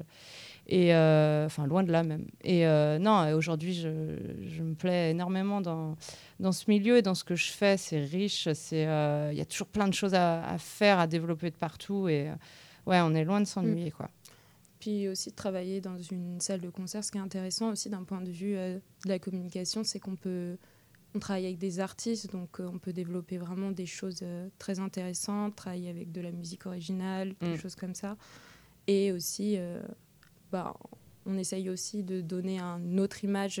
[0.66, 2.26] Et euh, enfin loin de là même.
[2.44, 5.96] Et euh, non aujourd'hui je, je me plais énormément dans
[6.40, 7.76] dans ce milieu et dans ce que je fais.
[7.78, 11.06] C'est riche c'est euh, il y a toujours plein de choses à, à faire à
[11.06, 12.08] développer de partout.
[12.08, 12.34] Et euh,
[12.86, 14.10] ouais on est loin de s'ennuyer quoi
[14.78, 18.04] Puis aussi de travailler dans une salle de concert, ce qui est intéressant aussi d'un
[18.04, 20.56] point de vue euh, de la communication, c'est qu'on peut
[21.14, 24.78] on travaille avec des artistes, donc euh, on peut développer vraiment des choses euh, très
[24.78, 27.56] intéressantes, travailler avec de la musique originale, des Mm.
[27.56, 28.16] choses comme ça.
[28.86, 29.58] Et aussi,
[30.50, 30.74] bah,
[31.26, 33.60] on essaye aussi de donner une autre image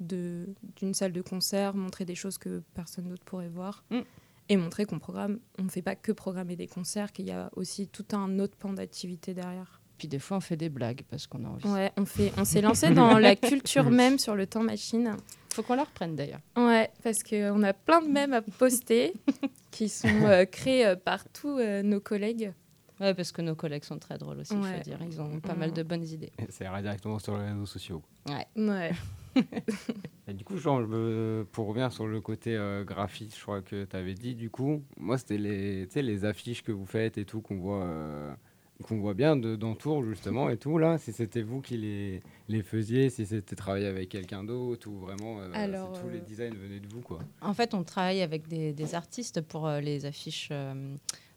[0.00, 3.84] d'une salle de concert, montrer des choses que personne d'autre pourrait voir.
[3.90, 4.00] Mm.
[4.48, 7.50] Et montrer qu'on programme, on ne fait pas que programmer des concerts, qu'il y a
[7.56, 9.80] aussi tout un autre pan d'activité derrière.
[9.98, 12.44] Puis des fois on fait des blagues parce qu'on a envie Ouais, on, fait, on
[12.44, 15.16] s'est lancé dans la culture même sur le temps machine.
[15.50, 19.12] faut qu'on la reprenne d'ailleurs Ouais, parce qu'on a plein de mèmes à poster
[19.70, 22.52] qui sont euh, créés euh, par tous euh, nos collègues.
[23.00, 24.76] Ouais, parce que nos collègues sont très drôles aussi, il Ouais.
[24.76, 24.98] faut dire.
[25.04, 26.30] Ils ont pas mal de bonnes idées.
[26.48, 28.02] Ça ira directement sur les réseaux sociaux.
[28.28, 28.46] Ouais.
[28.56, 28.92] Ouais.
[30.28, 33.62] Et du coup, genre, je me- pour revenir sur le côté euh, graphique, je crois
[33.62, 37.24] que tu avais dit, du coup, moi, c'était les, les affiches que vous faites et
[37.24, 38.32] tout, qu'on voit, euh,
[38.82, 42.20] qu'on voit bien de, dans Tours, justement, et tout, là, si c'était vous qui les,
[42.48, 46.22] les faisiez, si c'était travaillé avec quelqu'un d'autre, ou vraiment, euh, Alors, tous les euh,
[46.22, 47.20] designs venaient de vous, quoi.
[47.40, 50.48] En fait, on travaille avec des, des artistes pour euh, les affiches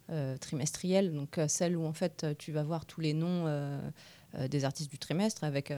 [0.09, 3.45] euh, trimestrielles, donc celles où en fait tu vas voir tous les noms
[4.49, 5.73] des artistes du trimestre avec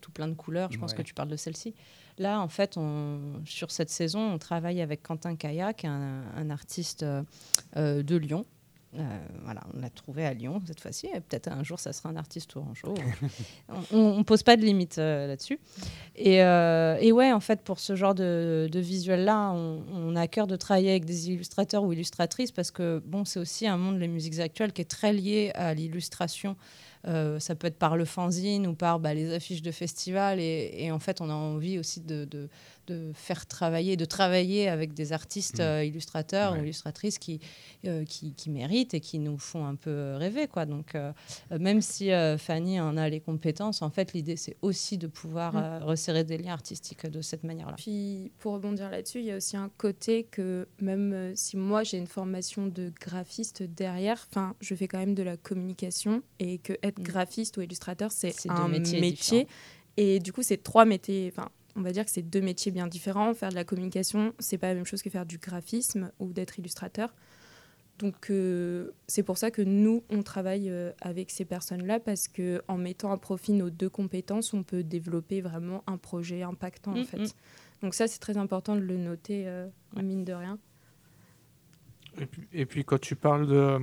[0.00, 0.70] tout plein de couleurs.
[0.70, 0.98] Je pense Ouais.
[0.98, 1.74] que tu parles de celle-ci.
[2.16, 6.22] Là, en fait, on, sur cette saison, on travaille avec Quentin Kaya, qui est un,
[6.36, 7.04] un artiste
[7.74, 8.46] de Lyon.
[8.98, 11.08] Euh, voilà, on l'a trouvé à Lyon cette fois-ci.
[11.28, 12.94] Peut-être un jour, ça sera un artiste tourangeau.
[13.92, 15.58] on ne pose pas de limite euh, là-dessus.
[16.14, 20.28] Et, euh, et ouais, en fait, pour ce genre de, de visuel-là, on, a à
[20.28, 23.98] cœur de travailler avec des illustrateurs ou illustratrices parce que bon, c'est aussi un monde,
[23.98, 26.56] les musiques actuelles, qui est très lié à l'illustration.
[27.04, 30.38] Ça peut être par le fanzine ou par bah, les affiches de festivals.
[30.38, 32.48] Et, en fait, on a envie aussi de,
[32.86, 35.62] de faire travailler, de travailler avec des artistes Mmh.
[35.62, 36.58] euh, illustrateurs Ouais.
[36.60, 37.40] ou illustratrices qui,
[37.86, 40.46] euh, qui, qui méritent et qui nous font un peu rêver.
[40.48, 40.66] Quoi.
[40.66, 41.12] Donc, euh,
[41.52, 45.06] euh, même si euh, Fanny en a les compétences, en fait, l'idée, c'est aussi de
[45.06, 45.56] pouvoir Mm.
[45.56, 47.74] euh, resserrer des liens artistiques de cette manière-là.
[47.76, 51.82] Puis pour rebondir là-dessus, il y a aussi un côté que même euh, si moi
[51.84, 56.58] j'ai une formation de graphiste derrière, enfin je fais quand même de la communication et
[56.58, 57.02] que être Mm.
[57.04, 59.46] graphiste ou illustrateur c'est un métier
[59.96, 61.32] et du coup c'est trois métiers.
[61.34, 63.32] Enfin on va dire que c'est deux métiers bien différents.
[63.34, 66.58] Faire de la communication c'est pas la même chose que faire du graphisme ou d'être
[66.58, 67.14] illustrateur.
[67.98, 72.62] Donc euh, c'est pour ça que nous on travaille euh, avec ces personnes-là parce que
[72.66, 77.00] en mettant à profit nos deux compétences, on peut développer vraiment un projet impactant en
[77.00, 77.18] Mm, fait.
[77.18, 77.26] mm.
[77.82, 80.58] Donc ça c'est très important de le noter euh, mine de rien.
[82.20, 83.78] Et puis, et puis quand tu parles de euh,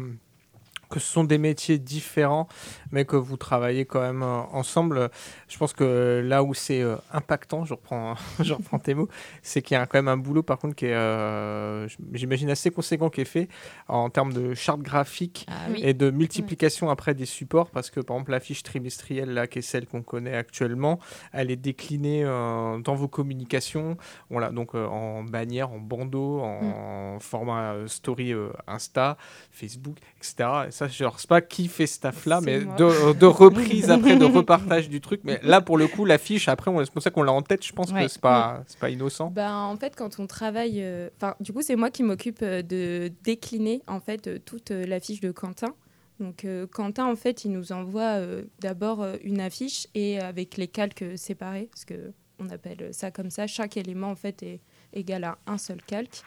[0.89, 2.47] que ce sont des métiers différents,
[2.91, 5.09] mais que vous travaillez quand même euh, ensemble,
[5.47, 9.07] je pense que là où c'est euh, impactant, je reprends, je reprends tes mots,
[9.43, 12.71] c'est qu'il y a quand même un boulot par contre qui est, euh, j'imagine, assez
[12.71, 13.49] conséquent qui est fait
[13.87, 15.79] en termes de charte graphique Ah oui.
[15.83, 19.59] et de multiplication après des supports, parce que par exemple la fiche trimestrielle, là, qui
[19.59, 20.99] est celle qu'on connaît actuellement,
[21.33, 23.97] elle est déclinée euh, dans vos communications,
[24.29, 29.17] voilà, donc euh, en bannière, en bandeau, en format euh, story euh, Insta,
[29.51, 30.49] Facebook, etc.
[30.67, 34.15] Et ça, je ne sais pas qui fait ce taf-là, mais de, de reprise après,
[34.15, 35.21] de repartage du truc.
[35.23, 37.65] Mais là, pour le coup, l'affiche, après, on- c'est pour ça qu'on l'a en tête,
[37.65, 38.03] je pense Ouais.
[38.03, 39.29] que c'est pas, c'est pas innocent.
[39.31, 42.61] Ben, en fait, quand on travaille, euh, enfin, du coup, c'est moi qui m'occupe euh,
[42.61, 45.73] de décliner en fait euh, toute euh, la fiche de Quentin.
[46.19, 50.57] Donc, euh, Quentin, en fait, il nous envoie euh, d'abord euh, une affiche et avec
[50.57, 53.47] les calques séparés, parce que on appelle ça comme ça.
[53.47, 54.61] Chaque élément, en fait, est
[54.93, 56.21] égal à un seul calque.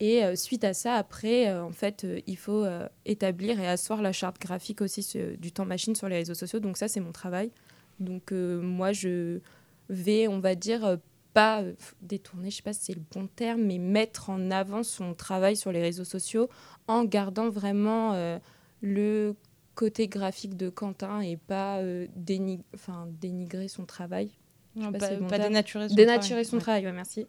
[0.00, 2.64] Et euh, suite à ça, après, euh, en fait, euh, il faut
[3.04, 5.06] établir et asseoir la charte graphique aussi
[5.38, 6.60] du temps machine sur les réseaux sociaux.
[6.60, 7.50] Donc ça, c'est mon travail.
[8.00, 9.38] Donc moi, je
[9.88, 10.98] vais, on va dire,
[11.32, 11.62] pas
[12.02, 15.56] détourner, je sais pas si c'est le bon terme, mais mettre en avant son travail
[15.56, 16.48] sur les réseaux sociaux
[16.88, 18.40] en gardant vraiment
[18.82, 19.34] le
[19.76, 21.80] côté graphique de Quentin et pas
[22.16, 24.30] dénigrer son travail.
[24.76, 26.44] Non, pas si bon dénaturer son Dénaturer travail.
[26.44, 26.62] son Ouais.
[26.62, 27.26] travail, ouais, merci.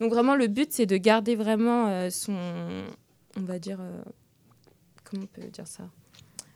[0.00, 2.36] Donc vraiment, le but, c'est de garder vraiment euh, son,
[3.36, 4.00] on va dire, euh,
[5.04, 5.88] comment on peut dire ça?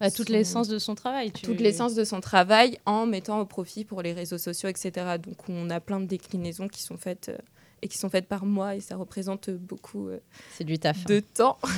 [0.00, 1.30] Bah, toute Son- l'essence de son travail.
[1.32, 5.16] tu- toute l'essence de son travail en mettant au profit pour les réseaux sociaux, etc.
[5.18, 7.38] Donc on a plein de déclinaisons qui sont faites euh,
[7.82, 10.18] et qui sont faites par moi et ça représente beaucoup euh,
[10.50, 11.04] C'est du taf.
[11.06, 11.58] de temps.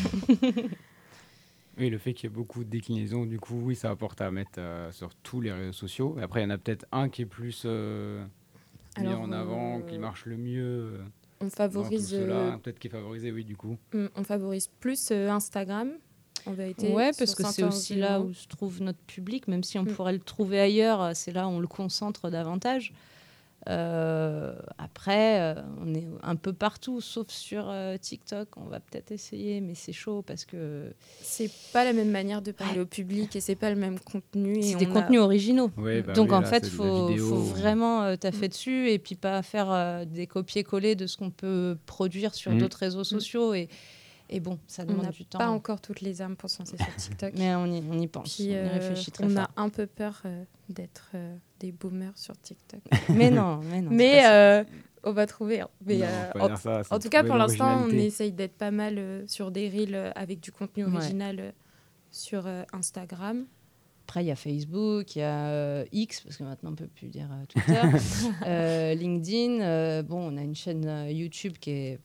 [1.77, 4.31] Oui, le fait qu'il y ait beaucoup de déclinaisons, du coup, oui, ça apporte à
[4.31, 6.17] mettre euh, sur tous les réseaux sociaux.
[6.23, 8.25] Après, il y en a peut-être un qui est plus euh,
[8.97, 11.01] mis Alors, en avant, qui marche le mieux.
[11.47, 13.77] On favorise, euh, Peut-être qui est favorisé, oui, du coup.
[13.95, 15.91] on favorise plus euh, Instagram
[16.47, 16.93] en vérité.
[16.93, 19.89] Ouais, parce que c'est aussi là où se trouve notre public, même si on Mm.
[19.95, 22.93] pourrait le trouver ailleurs, euh, c'est là où on le concentre davantage.
[23.69, 28.49] Euh, après, euh, on est un peu partout, sauf sur euh, TikTok.
[28.57, 32.53] On va peut-être essayer, mais c'est chaud parce que c'est pas la même manière de
[32.53, 34.63] parler au public et c'est pas le même contenu.
[34.63, 35.71] c'est des on a- contenus originaux.
[35.77, 37.29] Ouais, bah Donc oui, en là, fait, faut, vidéo.
[37.29, 41.31] faut vraiment euh, taffer dessus et puis pas faire euh, des copier-coller de ce qu'on
[41.31, 42.59] peut produire sur Mm.
[42.59, 43.55] d'autres réseaux sociaux.
[43.55, 43.69] Et,
[44.31, 45.39] et bon, ça On demande n'a du temps.
[45.39, 47.33] pas encore toutes les armes pour se lancer sur TikTok.
[47.37, 48.35] Mais on y, on y pense.
[48.35, 49.49] Puis, on y euh, réfléchit très on fort.
[49.57, 52.81] a un peu peur euh, d'être euh, des boomers sur TikTok.
[53.15, 53.91] Mais non, mais non.
[54.31, 54.65] euh,
[55.03, 55.61] on va trouver.
[55.61, 55.69] hein.
[55.87, 59.27] Mais, Non, euh, en, ça, tout cas, pour l'instant, on essaye d'être pas mal euh,
[59.27, 60.95] sur des reels euh, avec du contenu Ouais.
[60.97, 61.51] original euh,
[62.11, 63.47] sur euh, Instagram.
[64.07, 66.87] Après, il y a Facebook, il y a euh, X, parce que maintenant on peut
[66.89, 67.81] plus dire euh, Twitter,
[68.47, 69.61] euh, LinkedIn.
[69.63, 71.99] euh, bon, on a une chaîne euh, YouTube qui est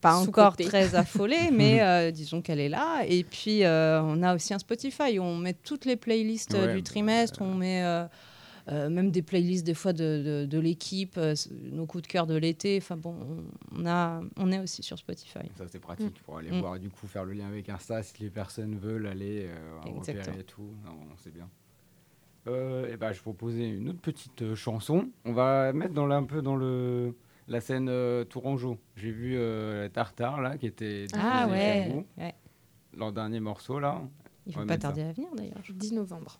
[0.00, 3.02] pas encore très affolée, mais euh, disons qu'elle est là.
[3.06, 6.66] Et puis, euh, on a aussi un Spotify où on met toutes les playlists euh,
[6.66, 7.42] Ouais, du bah, trimestre.
[7.42, 8.04] On met euh,
[8.68, 11.34] euh, même des playlists des fois de, de- de l'équipe, euh,
[11.70, 12.78] nos coups de cœur de l'été.
[12.80, 13.14] Enfin bon,
[13.72, 15.40] on, on a, on est aussi sur Spotify.
[15.56, 16.60] Ça, c'est pratique pour aller Mm.
[16.60, 20.40] voir, du coup, faire le lien avec Insta si les personnes veulent aller euh, repérer
[20.40, 20.70] et tout.
[20.84, 21.48] Non, c'est bien.
[22.46, 25.08] Euh, et ben, je proposais une autre petite euh, chanson.
[25.24, 27.14] On va mettre dans, un peu dans le,
[27.48, 28.78] la scène euh, Tourangeau.
[28.96, 32.06] J'ai vu euh, Tartare, là, qui était Ah ouais, vous.
[32.18, 32.34] ouais.
[32.96, 34.02] Leur dernier morceau, là.
[34.46, 34.78] Il On faut va pas ça.
[34.78, 35.58] tarder à venir d'ailleurs.
[35.68, 36.38] 10 novembre.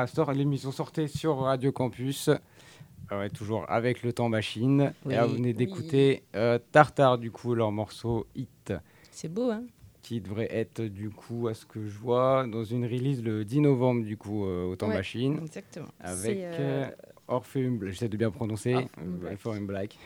[0.00, 0.32] Dans Rastor.
[0.32, 2.28] L'émission sortait sur Radio Campus.
[2.28, 4.92] Euh, ouais, toujours avec le temps machine.
[5.04, 5.12] Oui.
[5.12, 5.54] Et là, vous venez Oui.
[5.54, 8.72] d'écouter euh, Tartare, du coup, leur morceau Hit.
[9.10, 9.64] C'est beau, hein
[10.02, 13.60] Qui devrait être, du coup, à ce que je vois, dans une release le 10
[13.60, 14.94] novembre, du coup, euh, au temps Ouais.
[14.94, 15.38] machine.
[15.42, 15.88] Exactement.
[16.00, 16.90] Avec euh, euh,
[17.28, 17.92] Orpheum Black.
[17.92, 18.74] J'essaie de bien prononcer.
[18.74, 19.98] Orpheum Orpheum Black.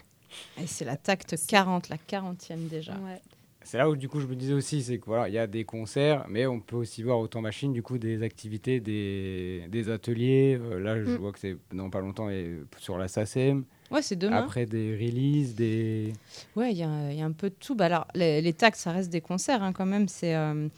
[0.60, 2.94] Et c'est la tacte 40, la 40e déjà.
[2.94, 3.20] Ouais.
[3.66, 5.46] C'est là où du coup je me disais aussi, c'est que voilà, il y a
[5.46, 9.88] des concerts, mais on peut aussi voir autant machine du coup des activités, des, des
[9.88, 10.58] ateliers.
[10.60, 11.16] Euh, là, je Mm.
[11.16, 13.64] vois que c'est dans pas longtemps et sur la SACEM.
[13.90, 14.36] Ouais, c'est demain.
[14.36, 16.12] Après des releases, des.
[16.56, 17.74] Ouais, il y, a il y a un peu de tout.
[17.74, 20.08] Bah, alors, les, les tags, ça reste des concerts hein, quand même.
[20.08, 20.68] C'est euh,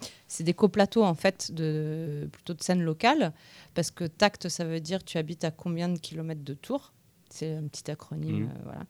[0.40, 3.32] des coplateaux en fait, de, plutôt de scène locale.
[3.74, 6.92] Parce que tact, ça veut dire tu habites à combien de kilomètres de Tours
[7.36, 8.48] c'est un petit acronyme, Mhm.
[8.50, 8.80] euh, voilà.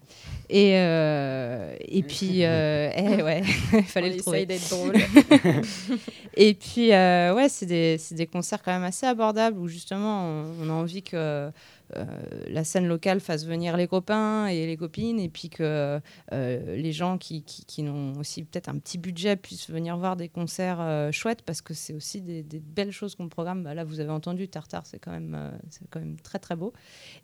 [0.48, 4.46] Et, euh, et puis, euh, eh, ouais, il fallait On le trouver.
[4.46, 4.94] d'être drôle.
[6.36, 10.24] et puis, euh, ouais, c'est des, c'est des concerts quand même assez abordables où justement
[10.24, 11.50] on, on a envie que euh,
[11.94, 16.00] la scène locale fasse venir les copains et les copines et puis que
[16.32, 20.16] euh, les gens qui, qui, qui ont aussi peut-être un petit budget puissent venir voir
[20.16, 23.62] des concerts euh, chouettes parce que c'est aussi des, des belles choses qu'on programme.
[23.62, 26.56] Bah, là, vous avez entendu Tartare, c'est quand, même, euh, c'est quand même très très
[26.56, 26.72] beau.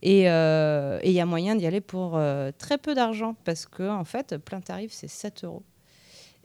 [0.02, 3.88] Et euh, il y a moyen d'y aller pour euh, très peu d'argent parce que
[3.88, 5.64] en fait, plein tarif, c'est 7 euros.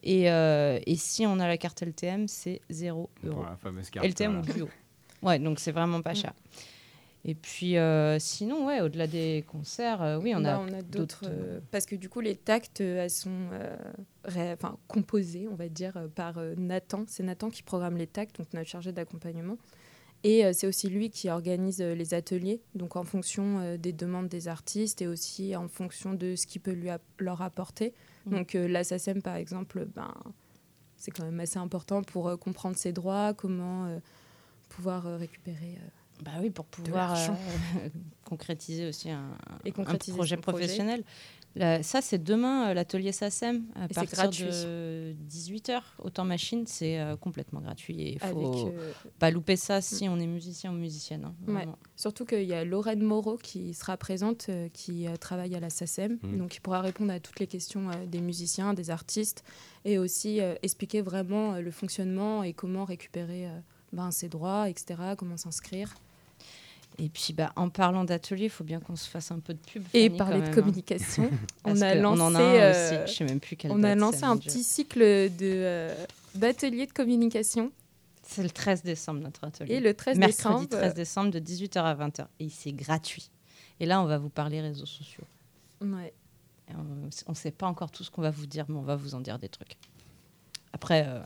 [0.03, 3.43] Et, euh, et si on a la carte LTM, c'est 0 Pour euros.
[3.43, 4.49] la fameuse carte, LTM voilà.
[4.51, 4.69] ou duo.
[5.23, 6.15] Ouais, donc c'est vraiment pas Mm.
[6.15, 6.33] cher.
[7.29, 10.81] Et puis euh, sinon, ouais, au-delà des concerts, euh, oui, on, Bah, a on a
[10.81, 11.25] d'autres.
[11.27, 13.49] euh, parce que du coup, les tacts, elles sont
[14.23, 17.03] ré- enfin, composées, on va dire, par Nathan.
[17.07, 19.57] C'est Nathan qui programme les tacts, donc notre chargé d'accompagnement.
[20.23, 25.01] Et c'est aussi lui qui organise les ateliers, donc en fonction des demandes des artistes
[25.01, 27.93] et aussi en fonction de ce qu'il peut lui leur apporter.
[28.25, 28.31] Mm.
[28.35, 30.11] Donc la SACEM, par exemple, ben,
[30.95, 33.99] c'est quand même assez important pour comprendre ses droits, comment
[34.69, 35.77] pouvoir récupérer.
[36.23, 37.89] Bah oui, pour pouvoir euh,
[38.25, 41.03] concrétiser aussi un, Et un concrétiser projet professionnel.
[41.55, 44.43] Là, ça, c'est demain, euh, l'atelier SACEM, à Et c'est partir gratuit.
[44.45, 45.81] de 18h.
[46.03, 47.99] Autant machine, c'est euh, complètement gratuit.
[47.99, 51.25] Et il faut euh, pas louper ça si on est musicien ou musicienne.
[51.25, 51.67] hein, Ouais.
[51.95, 56.19] Surtout qu'il y a Lorraine Moreau qui sera présente, euh, qui travaille à la SACEM,
[56.21, 56.37] Mhm.
[56.37, 59.43] donc qui pourra répondre à toutes les questions euh, des musiciens, des artistes,
[59.83, 63.59] et aussi euh, expliquer vraiment euh, le fonctionnement et comment récupérer euh,
[63.93, 65.95] ben, ses droits, etc., comment s'inscrire.
[66.99, 69.59] Et puis, bah, en parlant d'atelier, il faut bien qu'on se fasse un peu de
[69.59, 69.83] pub.
[69.93, 70.55] Et Fanny, parler de même, hein.
[70.55, 71.29] communication,
[71.63, 72.71] on a lancé, on en a un euh,
[73.05, 73.11] aussi.
[73.11, 76.93] Je sais même plus quelle on a lancé un petit cycle de, euh, d'ateliers de
[76.93, 77.71] communication.
[78.23, 79.75] C'est le 13 décembre, notre atelier.
[79.75, 82.25] Et le 13 Mercredi décembre, 13 décembre de 18h à 20h.
[82.39, 83.29] Et c'est gratuit.
[83.79, 85.23] Et là, on va vous parler réseaux sociaux.
[85.81, 86.13] Ouais.
[86.69, 88.95] Et on ne sait pas encore tout ce qu'on va vous dire, mais on va
[88.95, 89.77] vous en dire des trucs.
[90.73, 91.21] Après, euh,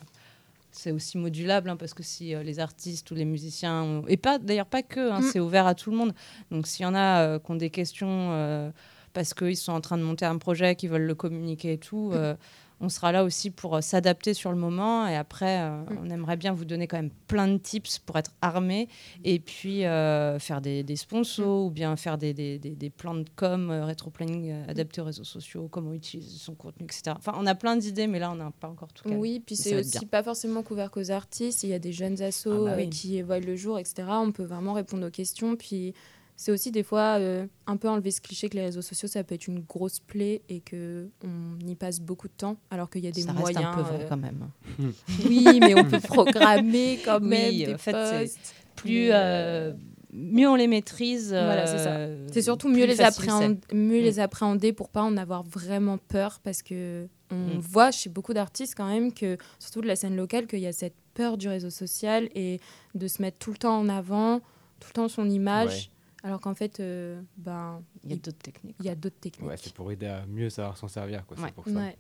[0.72, 4.18] c'est aussi modulable, hein, parce que si euh, les artistes ou les musiciens, ont- et
[4.18, 5.24] pas d'ailleurs pas que, hein, Mm.
[5.32, 6.14] c'est ouvert à tout le monde.
[6.52, 8.72] Donc s'il y en a euh, qui ont des questions euh,
[9.14, 12.12] parce qu'ils sont en train de monter un projet, qui veulent le communiquer et tout,
[12.84, 15.08] on sera là aussi pour euh, s'adapter sur le moment.
[15.08, 18.32] Et après, euh, on aimerait bien vous donner quand même plein de tips pour être
[18.42, 18.90] armé
[19.24, 23.14] et puis euh, faire des, des sponsors ou bien faire des, des- des- des plans
[23.16, 27.16] de com, euh, rétro-planning euh, adaptés aux réseaux sociaux, comment utiliser son contenu, etc.
[27.18, 29.08] Enfin, on a plein d'idées, mais là, on n'a pas encore tout.
[29.10, 31.64] Oui, puis c'est aussi pas forcément couvert qu'aux artistes.
[31.64, 32.90] Il y a des jeunes assos Ah bah euh, oui.
[32.90, 34.04] qui voient le jour, etc.
[34.10, 35.56] On peut vraiment répondre aux questions.
[35.56, 35.94] Puis
[36.44, 39.24] c'est aussi des fois euh, un peu enlever ce cliché que les réseaux sociaux, ça
[39.24, 43.04] peut être une grosse plaie et que on y passe beaucoup de temps, alors qu'il
[43.04, 43.64] y a des Ça reste moyens.
[43.66, 44.50] un peu vrai euh, quand même.
[45.28, 48.56] Oui, mais on peut programmer quand même Oui, des en fait, c'est posts.
[48.76, 49.72] plus euh,
[50.14, 51.30] mieux on les maîtrise.
[51.30, 51.92] Voilà, c'est ça.
[51.92, 54.04] euh, C'est surtout mieux, les, facile appréhender, mieux Mm.
[54.04, 57.60] les appréhender pour pas en avoir vraiment peur parce que on Mm.
[57.60, 60.74] voit chez beaucoup d'artistes quand même que surtout de la scène locale qu'il y a
[60.74, 62.60] cette peur du réseau social et
[62.96, 64.40] de se mettre tout le temps en avant,
[64.80, 65.92] tout le temps son image,
[66.24, 68.76] alors qu'en fait euh, ben Il y a d'autres techniques.
[68.80, 69.50] il y a d'autres techniques.
[69.50, 71.26] Ouais, c'est pour aider à mieux savoir s'en servir.
[71.26, 71.44] Quoi, Ouais.
[71.48, 71.72] C'est pour ça.
[71.72, 71.98] Ouais.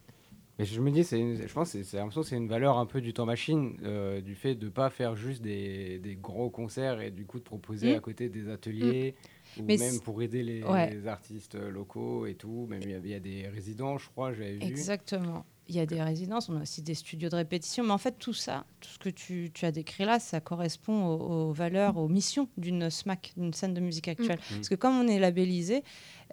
[0.59, 2.77] Mais je me dis, c'est une- je pense que c'est l'impression que c'est une valeur
[2.77, 6.49] un peu du temps machine, euh, du fait de pas faire juste des, des gros
[6.51, 7.97] concerts et du coup de proposer Mm.
[7.97, 9.15] à côté des ateliers
[9.57, 10.91] ou Mais même c'est- pour aider les, Ouais.
[10.93, 12.67] les artistes locaux et tout.
[12.69, 14.63] Même il y y, a des résidents, je crois, j'avais vu.
[14.63, 15.45] Exactement.
[15.67, 18.17] Il y a des résidences, on a aussi des studios de répétition, mais en fait
[18.19, 21.97] tout ça, tout ce que tu, tu as décrit là, ça correspond aux, aux valeurs,
[21.97, 24.39] aux missions d'une SMAC, d'une scène de musique actuelle.
[24.51, 24.55] Mm.
[24.55, 25.83] Parce que comme on est labellisé,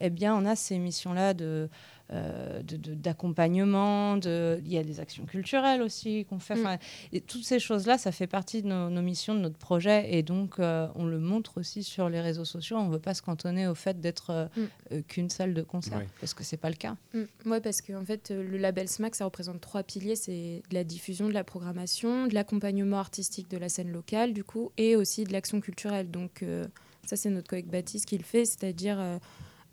[0.01, 1.69] eh bien on a ces missions-là de
[2.11, 6.55] euh, de- de- d'accompagnement, de, il y a des actions culturelles aussi qu'on fait.
[6.57, 6.79] Mm.
[7.12, 10.14] Et toutes ces choses-là, ça fait partie de nos, nos missions, de notre projet.
[10.16, 12.77] Et donc, euh, on le montre aussi sur les réseaux sociaux.
[12.79, 14.47] On ne veut pas se cantonner au fait d'être euh,
[14.91, 15.03] Mm.
[15.03, 16.97] qu'une salle de concert, parce que c'est pas le cas.
[17.14, 17.51] Mm.
[17.51, 20.16] Ouais, parce que en fait, le label SMAC, ça représente trois piliers.
[20.16, 24.45] C'est de la diffusion, de la programmation, de l'accompagnement artistique de la scène locale, du
[24.45, 26.11] coup, et aussi de l'action culturelle.
[26.11, 26.66] Donc, euh,
[27.07, 29.18] ça, c'est notre collègue Baptiste qui le fait, c'est-à-dire euh,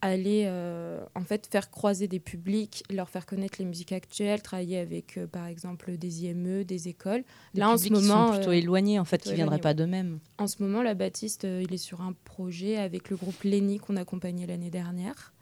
[0.06, 4.80] aller euh, en fait faire croiser des publics, leur faire connaître les musiques actuelles, travailler
[4.80, 7.24] avec euh, par exemple des IME, des écoles.
[7.53, 9.60] Des Là en ce publics qui sont moment, plutôt euh, éloignés, en fait, qui viendraient
[9.60, 10.20] pas d'eux-mêmes.
[10.38, 13.97] En ce moment, la Baptiste, il est sur un projet avec le groupe Lenny qu'on
[13.97, 15.34] accompagnait l'année dernière,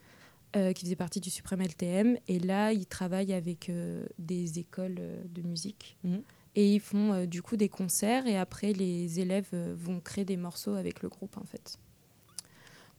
[0.56, 2.16] euh, qui faisait partie du Suprême LTM.
[2.28, 5.98] Et là, il travaille avec euh, des écoles euh, de musique.
[6.04, 6.22] Mhm.
[6.54, 10.76] Et ils font du coup des concerts et après les élèves vont créer des morceaux
[10.76, 11.80] avec le groupe en fait.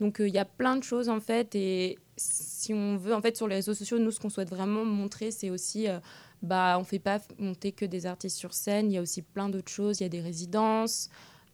[0.01, 3.20] Donc euh, il y a plein de choses en fait et si on veut en
[3.20, 5.99] fait sur les réseaux sociaux nous ce qu'on souhaite vraiment montrer c'est aussi euh,
[6.42, 9.49] bah on fait pas monter que des artistes sur scène, il y a aussi plein
[9.49, 11.09] d'autres choses, il y a des résidences,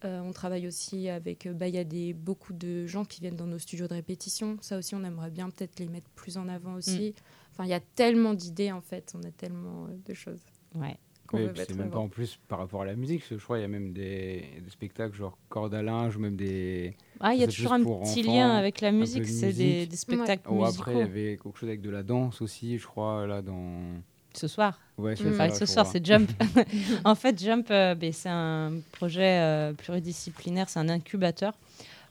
[0.05, 3.20] euh, on travaille aussi avec euh, bah il y a des beaucoup de gens qui
[3.20, 6.38] viennent dans nos studios de répétition, ça aussi on aimerait bien peut-être les mettre plus
[6.38, 7.14] en avant aussi.
[7.53, 10.41] Enfin il y a tellement d'idées en fait, on a tellement de choses.
[10.74, 10.97] Ouais.
[11.33, 13.64] Oui, c'est même pas en plus par rapport à la musique, je crois qu'il y
[13.64, 16.97] a même des, des spectacles genre corde à linge ou même des.
[17.20, 19.89] Ah, il y a toujours un petit enfants, lien avec la musique, de c'est des,
[19.95, 20.81] spectacles Ou musicaux.
[20.81, 24.01] après, il y avait quelque chose avec de la danse aussi, je crois, là dans.
[24.35, 24.78] Ce soir.
[24.97, 26.31] Ouais, Enfin, ce je soir, c'est Jump.
[27.05, 31.55] en fait, Jump, euh, ben, c'est un projet euh, pluridisciplinaire, c'est un incubateur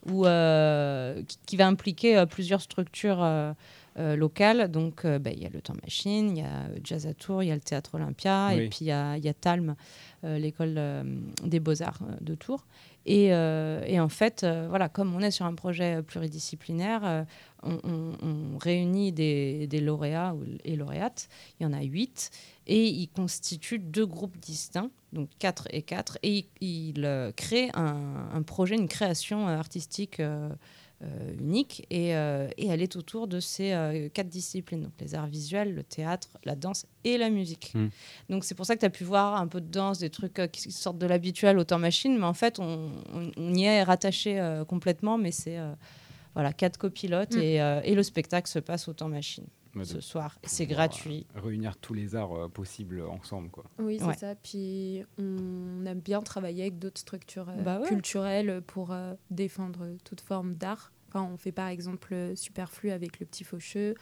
[0.09, 3.23] où, euh, qui, qui va impliquer plusieurs structures
[4.15, 4.69] locales.
[4.71, 7.43] Donc, euh, ben, il y a le Temps Machine, il y a Jazz à Tours,
[7.43, 9.75] il y a le Théâtre Olympia, et puis il y a, y a Talm,
[10.23, 11.03] euh, l'école euh,
[11.43, 12.65] des beaux-arts euh, de Tours.
[13.05, 17.01] Et, euh, et en fait, euh, voilà, comme on est sur un projet euh, pluridisciplinaire,
[17.05, 17.23] euh,
[17.63, 21.27] on, on- on réunit des, des lauréats et lauréates.
[21.59, 22.29] Il y en a huit.
[22.67, 26.19] Et ils constituent deux groupes distincts, donc quatre et quatre.
[26.21, 30.55] Et ils, ils, euh, créent un, un projet, une création euh, artistique euh, euh,
[31.39, 31.85] unique.
[31.89, 35.73] Et, euh, et elle est autour de ces euh, quatre disciplines, donc les arts visuels,
[35.73, 37.71] le théâtre, la danse et la musique.
[37.73, 37.87] Mm.
[38.29, 40.39] Donc c'est pour ça que tu as pu voir un peu de danse, des trucs
[40.39, 43.63] euh, qui sortent de l'habituel au temps machine, mais en fait on, on- on y
[43.63, 45.71] est rattaché euh, complètement, mais c'est euh,
[46.35, 47.39] voilà, quatre copilotes Mm.
[47.39, 49.45] et, euh, et le spectacle se passe au temps machine
[49.85, 50.37] Ce soir.
[50.43, 51.25] C'est pouvoir, gratuit.
[51.35, 53.63] euh, réunir tous les arts euh, possibles ensemble, quoi.
[53.79, 54.13] Oui, c'est Ouais.
[54.17, 54.35] ça.
[54.35, 57.87] Puis on aime bien travailler avec d'autres structures euh, Bah ouais.
[57.87, 60.91] culturelles pour euh, défendre toute forme d'art.
[61.09, 63.95] Enfin, on fait par exemple euh, Superflu avec le Petit Faucheux,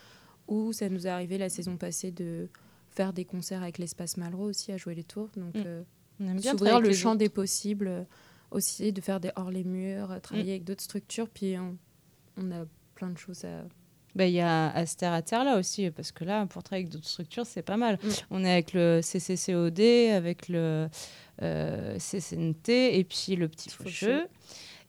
[0.47, 2.49] ou ça nous est arrivé la saison passée de
[2.89, 5.30] faire des concerts avec l'Espace Malraux aussi à jouer les tours.
[5.38, 5.63] Donc, Mm.
[5.65, 5.84] euh,
[6.19, 7.19] On aime bien s'ouvrir le champ autres.
[7.19, 8.03] des possibles, euh,
[8.51, 10.55] aussi de faire des hors les murs, euh, travailler Mm.
[10.55, 11.30] avec d'autres structures.
[11.30, 11.78] Puis on,
[12.38, 12.65] on a
[12.95, 13.63] plein de choses à.
[14.18, 16.91] Ben, Il y a Aster à Terre là aussi, parce que là, pour travailler avec
[16.93, 17.99] d'autres structures, c'est pas mal.
[18.03, 18.07] Mm.
[18.32, 19.80] On est avec le CCCOD,
[20.15, 20.89] avec le
[21.43, 24.28] euh, CCNT et puis le Petit Faucheux.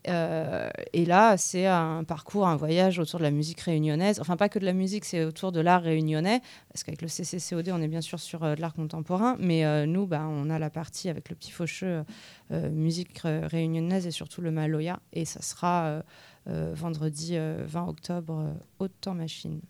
[0.09, 4.21] Euh, et là, c'est un parcours, un voyage autour de la musique réunionnaise.
[4.21, 6.41] Enfin, pas que de la musique, c'est autour de l'art réunionnais.
[6.73, 9.37] Parce qu'avec le CCCOD, on est bien sûr sur euh, de l'art contemporain.
[9.41, 12.05] Mais euh, nous, bah, on a la partie avec le petit faucheux,
[12.51, 15.01] musique ré- réunionnaise et surtout le Maloya.
[15.13, 16.03] Et ça sera
[16.49, 18.53] vendredi euh, 20 octobre, euh,
[18.85, 19.61] au temps machine.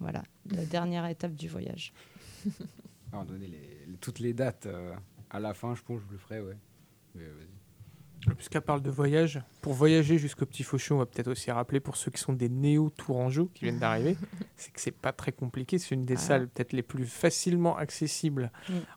[0.00, 1.92] Voilà, la dernière étape du voyage.
[3.12, 4.94] Alors, donner les- les- toutes les dates euh,
[5.30, 6.56] à la fin, je pense que je le ferai, ouais.
[7.14, 7.46] Mais, euh.
[8.36, 11.96] Puisqu'elle parle de voyage, pour voyager jusqu'au Petit Fauchon, on va peut-être aussi rappeler pour
[11.96, 14.16] ceux qui sont des néo-tourangeaux qui viennent d'arriver,
[14.56, 15.78] c'est que c'est pas très compliqué.
[15.78, 16.18] C'est une des Ah.
[16.20, 18.50] salles peut-être les plus facilement accessibles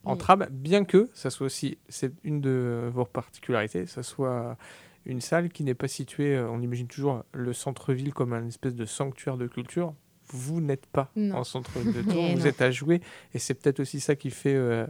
[0.04, 4.58] en tram, bien que ça soit aussi, c'est une de vos particularités, ça soit
[5.06, 8.76] une salle qui n'est pas située, euh, on imagine toujours le centre-ville comme un espèce
[8.76, 9.94] de sanctuaire de culture.
[10.32, 11.38] Vous n'êtes pas Non.
[11.38, 12.46] en centre de Tours, vous non.
[12.46, 13.02] êtes à jouer,
[13.34, 14.86] et c'est peut-être aussi ça qui fait euh,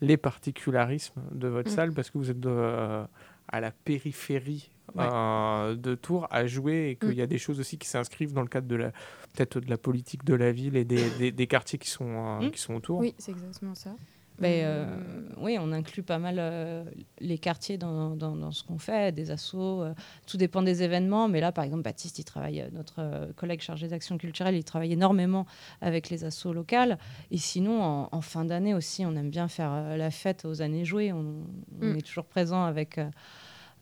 [0.00, 1.74] les particularismes de votre Mm.
[1.74, 3.04] salle, parce que vous êtes euh,
[3.48, 5.04] à la périphérie Ouais.
[5.08, 7.18] euh, de Tours à jouer, et qu'il Mm.
[7.18, 8.90] y a des choses aussi qui s'inscrivent dans le cadre de la
[9.32, 12.46] peut-être de la politique de la ville et des, des- des quartiers qui sont, euh,
[12.46, 12.50] Mm.
[12.50, 12.98] qui sont autour.
[12.98, 13.94] Oui, c'est exactement ça.
[14.40, 16.84] Ben, euh, Hum, oui, on inclut pas mal euh,
[17.20, 19.82] les quartiers dans, dans- dans ce qu'on fait, des assos.
[19.82, 19.94] euh,
[20.26, 21.28] tout dépend des événements.
[21.28, 25.46] Mais là, par exemple, Baptiste, il travaille, notre collègue chargé d'action culturelle, il travaille énormément
[25.80, 26.98] avec les assos locales.
[27.30, 30.84] Et sinon, en, en fin d'année aussi, on aime bien faire la fête aux années
[30.84, 31.12] jouées.
[31.12, 31.44] On,
[31.80, 31.96] on Mm.
[31.98, 32.98] est toujours présent avec.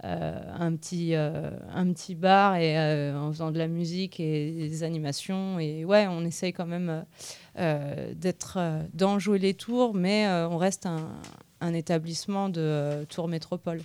[0.04, 4.52] Euh, un, petit, euh, un petit bar et euh, en faisant de la musique et
[4.68, 5.58] des animations.
[5.58, 7.04] Et ouais, on essaye quand même
[8.14, 11.08] d'être euh, dans jouer les tours, mais euh, on reste un,
[11.60, 13.80] un établissement de euh, Tours Métropole.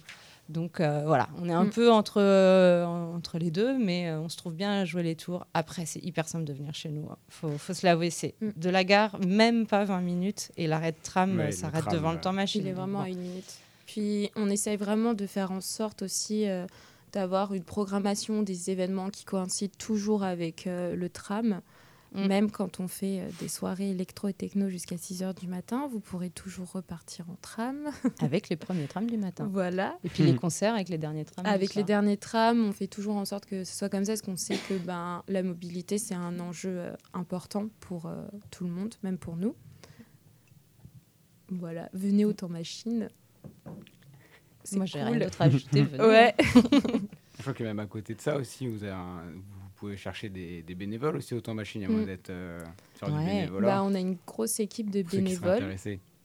[0.49, 1.69] Donc euh, voilà, on est un Mm.
[1.69, 5.15] peu entre, euh, entre les deux, mais euh, on se trouve bien à jouer les
[5.15, 5.47] tours.
[5.53, 7.03] Après, c'est hyper simple de venir chez nous.
[7.29, 8.49] Il faut, faut se l'avouer, c'est Mm.
[8.57, 12.33] de la gare, même pas 20 minutes, et l'arrêt de tram s'arrête devant le temps
[12.33, 12.61] machine.
[12.61, 13.05] Il est vraiment bon.
[13.05, 13.53] à une minute.
[13.85, 16.65] Puis on essaye vraiment de faire en sorte aussi euh,
[17.11, 21.61] d'avoir une programmation des événements qui coïncident toujours avec euh, le tram.
[22.13, 22.27] Mm.
[22.27, 25.87] Même quand on fait euh, des soirées électro et techno jusqu'à 6 heures du matin,
[25.91, 27.89] vous pourrez toujours repartir en tram.
[28.19, 29.49] Avec les premiers trams du matin.
[29.51, 29.97] voilà.
[30.03, 31.45] Et puis les concerts avec les derniers trams.
[31.45, 34.21] Avec les derniers trams, on fait toujours en sorte que ce soit comme ça, parce
[34.21, 38.69] qu'on sait que ben, la mobilité, c'est un enjeu euh, important pour euh, tout le
[38.69, 39.55] monde, même pour nous.
[41.49, 43.09] Voilà, venez au temps machine.
[44.63, 45.07] C'est Moi, j'ai cool.
[45.09, 45.85] rien d'autre à ajouter.
[45.99, 46.33] Ouais.
[47.37, 50.29] Je crois que même à côté de ça aussi, vous, avez un- vous pouvez chercher
[50.29, 51.85] des, des bénévoles aussi au temps machine.
[51.87, 52.05] Moyen Mm.
[52.05, 52.59] d'être euh,
[52.95, 53.25] faire du Ouais.
[53.25, 53.67] bénévolat.
[53.67, 55.75] Bah, on a une grosse équipe de bénévoles.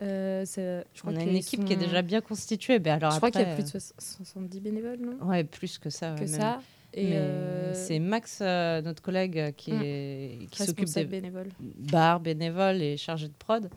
[0.01, 2.79] Euh, je crois On a une équipe qui est déjà bien constituée.
[2.79, 5.19] Ben alors je crois qu'il y a plus de soix- 70 bénévoles, non?
[5.21, 6.11] Euh, Ouais, plus que ça.
[6.15, 6.41] Que ouais, même.
[6.41, 6.61] ça.
[6.97, 9.83] Euh, c'est Max, euh, notre collègue, euh, qui, Mm.
[9.85, 11.49] est, qui s'occupe des responsable bénévole.
[11.61, 13.69] bars bénévoles et chargé de prod.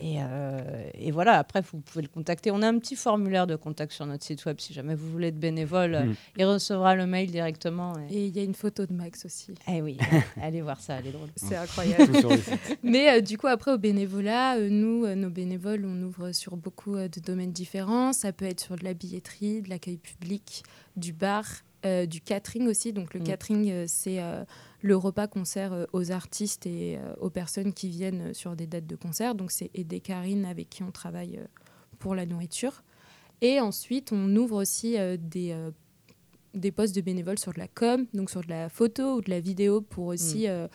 [0.00, 0.60] Et, euh,
[0.94, 2.50] et voilà, après, vous pouvez le contacter.
[2.50, 5.28] On a un petit formulaire de contact sur notre site web si jamais vous voulez
[5.28, 5.92] être bénévole.
[6.06, 6.14] Mhm.
[6.36, 7.94] Il recevra le mail directement.
[8.10, 9.54] Et, il y a une photo de Max aussi.
[9.68, 9.96] Eh oui,
[10.42, 11.28] allez voir ça, elle est drôle.
[11.36, 12.12] C'est incroyable.
[12.82, 16.56] Mais euh, du coup, après, au bénévolat, euh, nous, euh, nos bénévoles, on ouvre sur
[16.56, 18.12] beaucoup euh, de domaines différents.
[18.12, 20.64] Ça peut être sur de la billetterie, de l'accueil public,
[20.96, 21.44] du bar,
[21.84, 22.92] euh, du catering aussi.
[22.92, 23.24] Donc, le Mm.
[23.24, 24.44] catering, euh, c'est euh,
[24.82, 28.96] le repas qu'on sert aux artistes et aux personnes qui viennent sur des dates de
[28.96, 29.34] concert.
[29.34, 31.40] Donc, c'est Aidé Karine avec qui on travaille
[31.98, 32.82] pour la nourriture.
[33.40, 35.56] Et ensuite, on ouvre aussi des,
[36.54, 39.30] des postes de bénévoles sur de la com, donc sur de la photo ou de
[39.30, 40.48] la vidéo pour aussi.
[40.48, 40.68] euh,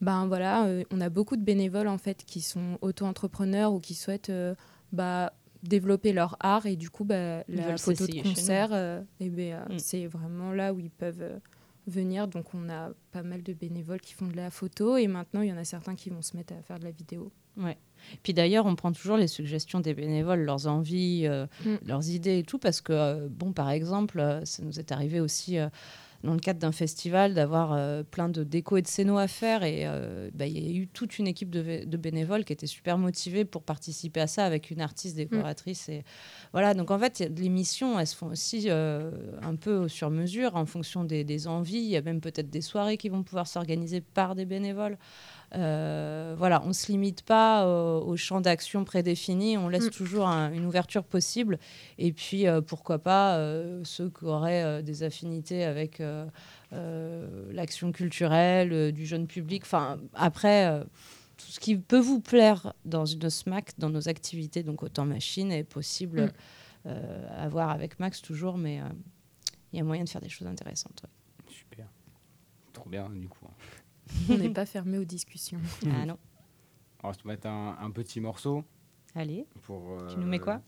[0.00, 4.30] ben voilà, on a beaucoup de bénévoles en fait qui sont auto-entrepreneurs ou qui souhaitent
[4.92, 5.32] bah,
[5.68, 9.74] développer leur art et du coup bah, la photo de concert, euh, eh ben, euh,
[9.74, 9.78] Mm.
[9.78, 11.38] c'est vraiment là où ils peuvent euh,
[11.86, 12.28] venir.
[12.28, 15.48] Donc on a pas mal de bénévoles qui font de la photo et maintenant il
[15.48, 17.30] y en a certains qui vont se mettre à faire de la vidéo.
[18.22, 21.76] Puis d'ailleurs, on prend toujours les suggestions des bénévoles, leurs envies, euh, Mm.
[21.86, 25.56] leurs idées et tout, parce que, bon, par exemple, ça nous est arrivé aussi
[26.24, 29.62] dans le cadre d'un festival d'avoir euh, plein de déco et de scénos à faire.
[29.62, 32.98] Et euh, bah, il y a eu toute une équipe de, bénévoles qui était super
[32.98, 35.88] motivée pour participer à ça avec une artiste décoratrice.
[35.88, 36.04] Et
[36.52, 39.10] voilà, donc en fait, les missions, elles se font aussi euh,
[39.42, 41.78] un peu sur mesure en fonction des, des envies.
[41.78, 44.98] Il y a même peut-être des soirées qui vont pouvoir s'organiser par des bénévoles.
[45.54, 49.90] Euh, voilà, on ne se limite pas au, au champ d'action prédéfini, on laisse Mm.
[49.90, 51.58] toujours un- une ouverture possible.
[51.98, 56.26] Et puis, euh, pourquoi pas, euh, ceux qui auraient euh, des affinités avec euh,
[56.72, 59.62] euh, l'action culturelle, euh, du jeune public.
[59.64, 60.82] Enfin, après, euh,
[61.36, 65.52] tout ce qui peut vous plaire dans une SMAC, dans nos activités, donc autant machine,
[65.52, 66.30] est possible Mm.
[66.86, 68.84] euh, à voir avec Max toujours, mais euh,
[69.72, 71.02] il y a moyen de faire des choses intéressantes.
[71.04, 71.52] ouais.
[71.52, 71.86] Super.
[72.72, 73.45] Trop bien, du coup.
[74.30, 75.60] On n'est pas fermé aux discussions.
[75.90, 76.18] Ah non,
[77.02, 78.64] On va se mettre un, un petit morceau.
[79.14, 80.60] allez, Pour, Tu nous mets quoi?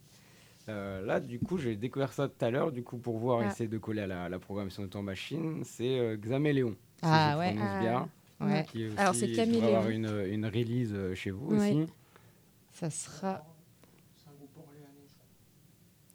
[0.68, 2.72] euh, Là, du coup, j'ai découvert ça tout à l'heure.
[2.72, 3.47] Du coup, pour voir, Ah.
[3.49, 6.72] essayer de coller à la, la programmation de temps machine, c'est euh, Xaméléon.
[6.72, 7.55] si Ah je ouais.
[7.55, 7.80] prononce Ah.
[7.80, 8.09] bien.
[8.49, 8.64] ouais.
[8.70, 9.66] Qui est Alors, aussi- c'est je Caméléon.
[9.66, 11.72] avoir une, une release euh, chez vous Ouais.
[11.74, 11.93] aussi.
[12.72, 13.45] ça sera.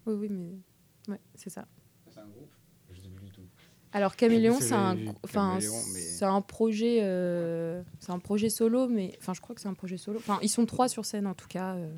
[0.06, 1.66] Oui, oui, mais ouais, c'est ça.
[2.10, 2.52] C'est un groupe
[2.92, 3.48] Je sais plus du tout.
[3.94, 9.34] Alors Caméléon, que c'est un, enfin, mais- projet, euh, c'est un projet solo, mais enfin,
[9.34, 10.20] je crois que c'est un projet solo.
[10.20, 11.76] Enfin, ils sont trois sur scène en tout cas.
[11.76, 11.92] euh.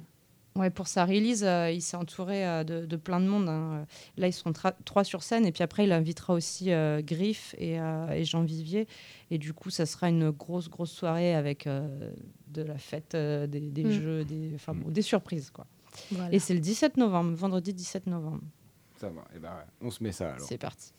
[0.58, 3.50] Ouais, pour sa release, euh, il s'est entouré euh, de, de plein de monde.
[3.50, 3.86] hein.
[4.16, 5.46] Là, ils tra- trois sur scène.
[5.46, 8.88] Et puis après, il invitera aussi euh, Griff et, euh, et Jean Vivier.
[9.32, 12.10] Et du coup, ça sera une grosse, grosse soirée avec euh,
[12.48, 13.92] de la fête, euh, des, des Mm.
[13.92, 15.50] jeux, des, bon, des surprises.
[15.52, 15.66] Quoi.
[16.12, 16.34] Voilà.
[16.34, 18.40] Et c'est le 17 novembre, vendredi 17 novembre.
[18.96, 19.26] Ça va.
[19.36, 20.48] Et ben, on se met ça alors.
[20.48, 20.94] C'est parti.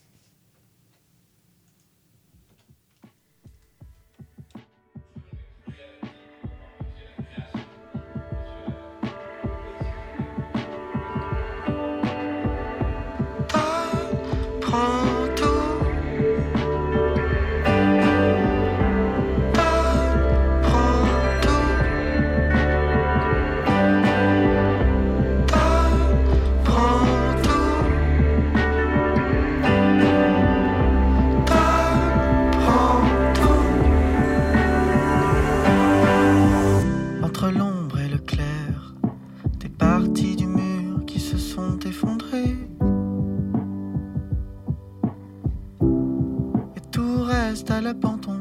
[47.76, 48.40] À l'abandon,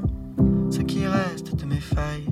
[0.69, 2.29] ce qui reste de mes failles.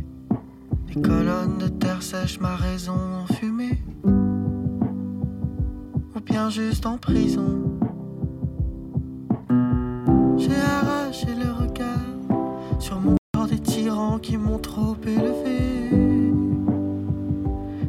[0.88, 3.84] Les colonnes de terre sèche, ma raison enfumée.
[6.16, 7.62] Ou bien juste en prison.
[10.38, 15.92] J'ai arraché le regard sur mon corps des tyrans qui m'ont trop élevé.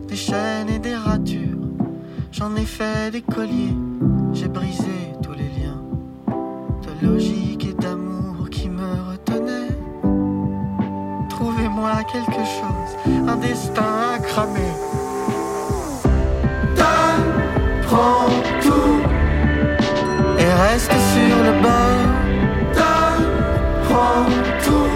[0.09, 1.69] Des chaînes et des ratures,
[2.33, 3.77] j'en ai fait des colliers.
[4.33, 5.14] J'ai brisé
[12.15, 12.93] quelque chose,
[13.27, 14.73] un destin à cramer.
[16.77, 17.27] Donne,
[17.87, 18.29] prends
[18.63, 19.01] tout
[20.39, 22.05] et reste sur le bord.
[22.79, 23.27] Donne,
[23.89, 24.27] prends
[24.65, 24.95] tout,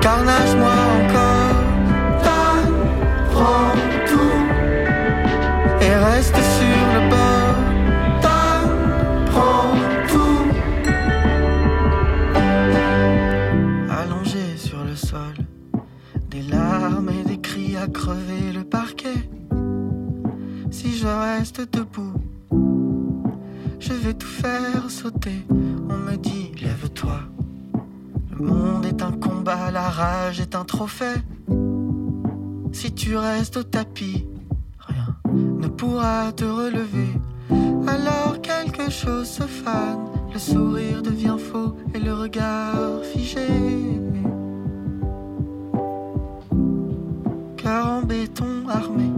[0.00, 0.79] carnage moi
[21.66, 22.14] debout,
[23.78, 25.44] je vais tout faire sauter.
[25.50, 27.20] On me dit, lève-toi.
[28.38, 31.20] Le monde est un combat, la rage est un trophée.
[32.72, 34.26] Si tu restes au tapis,
[34.78, 37.08] rien ne pourra te relever.
[37.86, 43.46] Alors quelque chose se fane, le sourire devient faux et le regard figé.
[47.56, 49.10] Car en béton armé,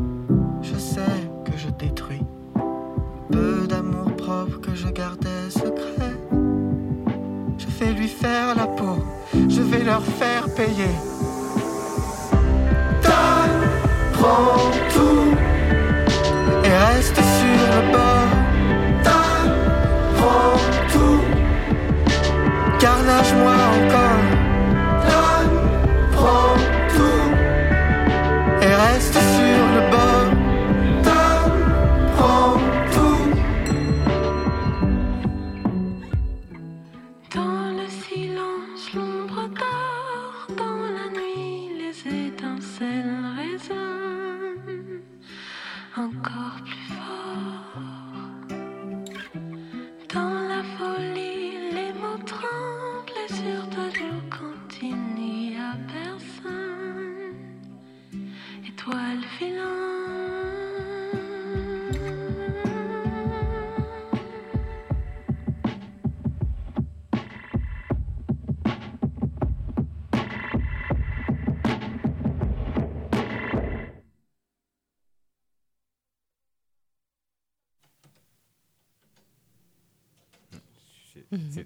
[0.62, 2.12] je sais que je détruis.
[4.75, 6.16] Je gardais secret.
[7.59, 9.05] Je vais lui faire la peau,
[9.35, 10.93] je vais leur faire payer.
[13.03, 13.68] Donne,
[14.14, 15.37] prends tout
[16.64, 18.33] et reste sur le bord.
[19.05, 19.55] Donne,
[20.16, 20.59] prends
[20.93, 21.20] tout,
[22.79, 24.25] carnage moi encore.
[25.09, 25.57] Donne,
[26.12, 26.57] prends
[26.95, 27.29] tout
[28.62, 29.62] et reste sur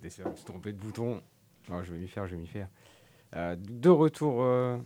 [0.08, 1.20] C'était sûr, je me trompé de bouton.
[1.68, 2.68] Non, je vais m'y faire, je vais m'y faire.
[3.34, 4.76] Euh, de retour euh,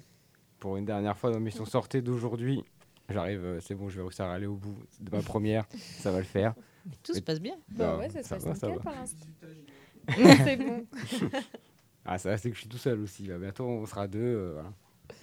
[0.58, 2.64] pour une dernière fois dans l'émission Sortez d'aujourd'hui.
[3.10, 5.66] J'arrive, euh, c'est bon, je vais réussir à aller au bout de ma première.
[5.98, 6.54] ça va le faire.
[7.02, 7.54] Tout se passe bien.
[7.70, 8.90] Bah Ah, ouais, ça se passe va, ça nickel va.
[8.90, 9.26] par l'instant.
[10.44, 10.86] C'est bon.
[12.06, 13.24] Ah, ça, c'est que je suis tout seul aussi.
[13.28, 14.18] Bah, bientôt, on sera deux.
[14.20, 14.72] euh, voilà.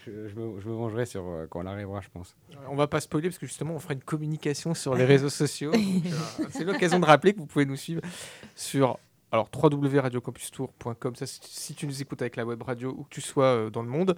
[0.06, 2.36] je, je me, je me vengerai sur, euh, quand on arrivera, je pense.
[2.70, 5.72] On va pas spoiler parce que justement on fera une communication sur les réseaux sociaux.
[5.74, 8.02] Euh, c'est l'occasion de rappeler que vous pouvez nous suivre
[8.56, 9.00] sur
[9.32, 13.21] alors www.radiocampustour.com ça c'est- si tu nous écoutes avec la web radio où que tu
[13.21, 14.15] sois euh, dans le monde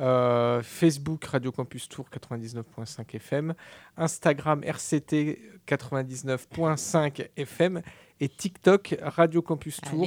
[0.00, 3.54] Euh, Facebook Radio Campus Tour 99.5 FM
[3.96, 7.82] Instagram RCT 99.5 FM
[8.20, 10.04] et TikTok Radio Campus Tour.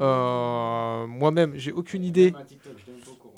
[0.00, 2.32] Euh, moi-même j'ai aucune idée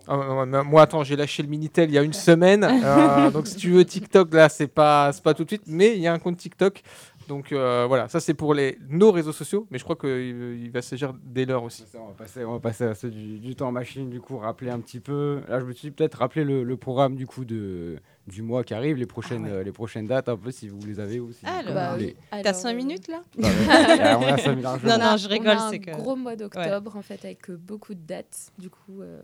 [0.09, 2.64] ah, non, non, moi, attends, j'ai lâché le Minitel il y a une semaine.
[2.64, 5.62] Euh, donc, si tu veux TikTok, là, c'est pas, c'est pas tout de suite.
[5.66, 6.82] Mais il y a un compte TikTok.
[7.31, 9.64] Donc, euh, voilà, ça, c'est pour les, nos réseaux sociaux.
[9.70, 11.85] Mais je crois qu'il il va s'agir des leurs aussi.
[11.95, 14.37] On va passer, on va passer à ceux du, du temps en machine, du coup,
[14.37, 15.41] rappeler un petit peu.
[15.49, 18.64] Là, je me suis dit peut-être rappeler le, le programme du coup de, du mois
[18.64, 21.31] qui arrive, les prochaines, euh, les prochaines dates, un peu si vous les avez ou
[21.31, 22.16] si Alors, bah oui.
[22.43, 24.16] T'as 5 minutes là Bah ouais.
[24.18, 24.99] on a cinq minutes largement.
[24.99, 25.51] Non, non, je rigole.
[25.51, 25.93] Un c'est que...
[25.93, 28.51] gros mois d'octobre en fait avec euh, beaucoup de dates.
[28.59, 29.20] Du coup, euh,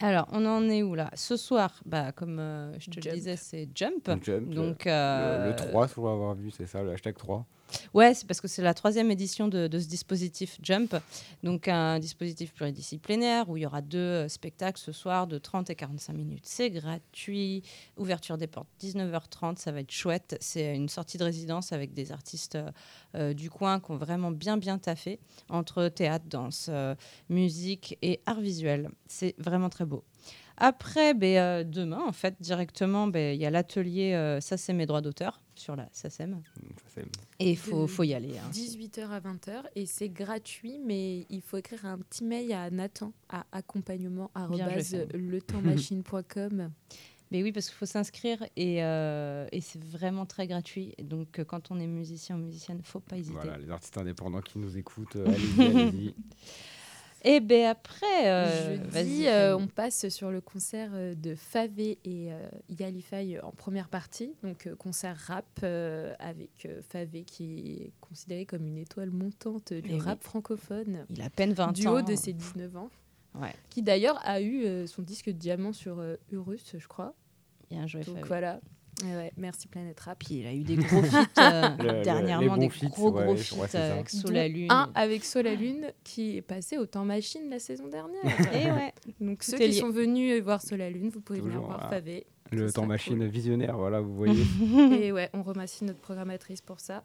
[0.00, 1.10] Alors, on en est où là?
[1.14, 3.14] Ce soir, bah, comme euh, je te le Jump.
[3.14, 4.04] disais, c'est Jump.
[4.06, 7.46] Donc, Jump, Donc, le, euh, le 3, faut avoir vu, c'est ça, le hashtag 3.
[7.92, 10.96] Ouais, c'est parce que c'est la troisième édition de, ce dispositif Jump,
[11.42, 15.70] donc un dispositif pluridisciplinaire où il y aura deux euh, spectacles ce soir de 30
[15.70, 16.44] et 45 minutes.
[16.44, 17.62] C'est gratuit,
[17.96, 20.36] ouverture des portes 19h30, ça va être chouette.
[20.40, 22.70] C'est une sortie de résidence avec des artistes euh,
[23.14, 26.70] euh, du coin qui ont vraiment bien bien taffé entre théâtre, danse,
[27.28, 28.90] musique et art visuel.
[29.06, 30.04] C'est vraiment très beau.
[30.56, 34.72] Après, ben, euh, demain, en fait, directement, ben, il y a l'atelier euh, Ça, c'est
[34.72, 36.40] mes droits d'auteur sur la SACEM.
[37.40, 38.36] Et il faut, faut y aller.
[38.38, 38.50] hein.
[38.52, 43.12] 18h à 20h et c'est gratuit, mais il faut écrire un petit mail à Nathan
[43.28, 45.06] à accompagnement Bien, je vais faire.
[45.14, 46.70] letempsmachine.com.
[47.30, 50.94] Mais oui, parce qu'il faut s'inscrire et, euh, et c'est vraiment très gratuit.
[51.02, 53.34] Donc, euh, quand on est musicien ou musicienne, faut pas hésiter.
[53.34, 55.26] Voilà, les artistes indépendants qui nous écoutent, euh,
[55.58, 56.14] allez-y, allez-y.
[57.26, 62.30] Et ben après, euh, Jeudi, euh, on passe sur le concert euh, de Favé et
[62.32, 62.38] euh,
[62.78, 65.46] Yalify en première partie, donc euh, concert rap
[66.18, 70.00] avec Favé qui est considéré comme une étoile montante du Eh oui.
[70.00, 71.06] rap francophone.
[71.08, 71.94] Il a à peine 20 du ans.
[71.94, 72.90] haut de ses 19 ans.
[73.36, 73.52] Ouais.
[73.70, 76.00] qui d'ailleurs a eu son disque de diamant sur
[76.30, 77.14] Urus, je crois.
[77.70, 78.26] Bien joué, Donc Fab.
[78.28, 78.60] voilà.
[79.02, 80.18] Ouais, merci Planète Rap.
[80.24, 83.36] Puis il a eu des gros feats euh, Le- dernièrement, des feats, gros ouais, gros
[83.36, 84.70] feats avec Sous Dont la Lune.
[84.70, 88.22] Un avec Sous la Lune qui est passé au temps machine la saison dernière.
[88.54, 88.92] Et ouais.
[89.20, 89.72] Donc ceux qui lié.
[89.72, 91.90] sont venus voir Sous la Lune, vous pouvez venir Toujours, voir ah.
[91.90, 92.26] Favé.
[92.52, 93.26] Le Ce temps machine cool.
[93.26, 94.44] visionnaire, voilà, vous voyez.
[95.00, 97.04] Et ouais, on remercie notre programmatrice pour ça.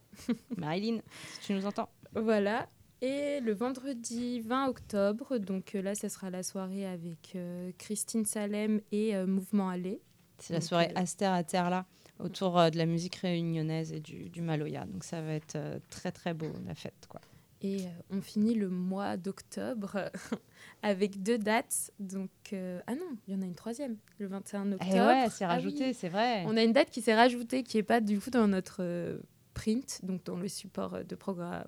[0.58, 1.00] Marilyn,
[1.40, 1.90] si tu nous entends.
[2.14, 2.68] Voilà.
[3.02, 8.26] Et le vendredi 20 octobre, donc euh, là, ça sera la soirée avec euh, Christine
[8.26, 10.02] Salem et Mouvement Allé.
[10.40, 11.86] C'est la soirée Aster à Terre là,
[12.20, 14.86] autour euh, de la musique réunionnaise et du, du Maloya.
[14.86, 17.22] Donc ça va être euh, très très beau la fête quoi.
[17.62, 20.10] Et euh, on finit le mois d'octobre
[20.82, 21.92] avec deux dates.
[22.00, 24.92] Donc, euh, ah non, il y en a une troisième, le 21 octobre.
[24.96, 25.94] Eh ouais, c'est Ah rajouté, oui.
[25.94, 26.46] c'est vrai.
[26.48, 29.20] On a une date qui s'est rajoutée, qui n'est pas du coup dans notre euh,
[29.54, 31.66] print, donc dans le support de programme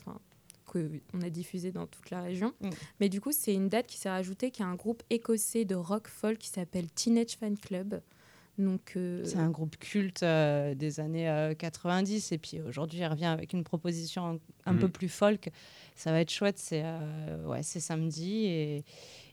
[0.65, 2.53] qu'on a diffusé dans toute la région.
[2.61, 2.69] Mm.
[3.01, 5.75] Mais du coup, c'est une date qui s'est rajoutée, qui est un groupe écossais de
[5.75, 8.01] rock folk qui s'appelle Teenage Fan Club.
[8.57, 13.07] Donc, euh, C'est un groupe culte euh, des années euh, 90 et puis aujourd'hui il
[13.07, 15.49] revient avec une proposition un, un peu plus folk.
[15.95, 18.83] Ça va être chouette, c'est euh, ouais, c'est samedi et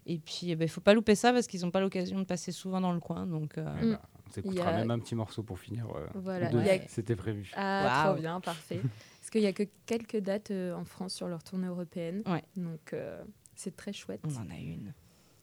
[0.07, 2.51] et puis il ben, faut pas louper ça parce qu'ils n'ont pas l'occasion de passer
[2.53, 3.91] souvent dans le coin donc euh, Mm.
[3.93, 5.87] bah, on Il s'écoutera y a- même un petit morceau pour finir.
[5.95, 7.51] euh, Voilà, a- C'était prévu.
[7.57, 8.81] Ah, trop bien, parfait.
[9.21, 12.23] Parce qu'il n'y a que quelques dates euh, en France sur leur tournée européenne.
[12.27, 12.43] Ouais.
[12.57, 13.23] Donc, euh,
[13.55, 14.21] c'est très chouette.
[14.25, 14.93] on en a une.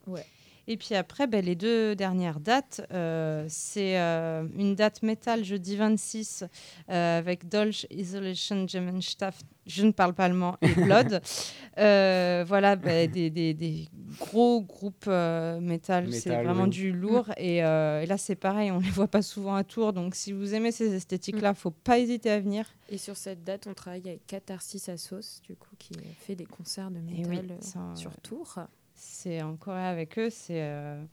[0.07, 0.25] Ouais.
[0.67, 5.75] Et puis après, ben, les deux dernières dates, euh, c'est euh, une date métal jeudi
[5.75, 6.43] 26
[6.89, 11.21] euh, avec Dolch, Isolation, Gemeinschaft, je ne parle pas allemand, et Blood.
[11.77, 16.69] Euh, voilà, ben, des, des- des gros groupes euh, métal, c'est vraiment oui.
[16.69, 17.29] du lourd.
[17.35, 19.91] Et, euh, et là, c'est pareil, on ne les voit pas souvent à Tours.
[19.91, 22.65] Donc si vous aimez ces esthétiques-là, faut pas hésiter à venir.
[22.87, 26.45] Et sur cette date, on travaille avec Catharsis à Sauce, du coup, qui fait des
[26.45, 28.57] concerts de Et métal oui, ça, sur Tours.
[28.95, 30.61] C'est en Corée avec eux, c'est.
[30.61, 31.03] Euh,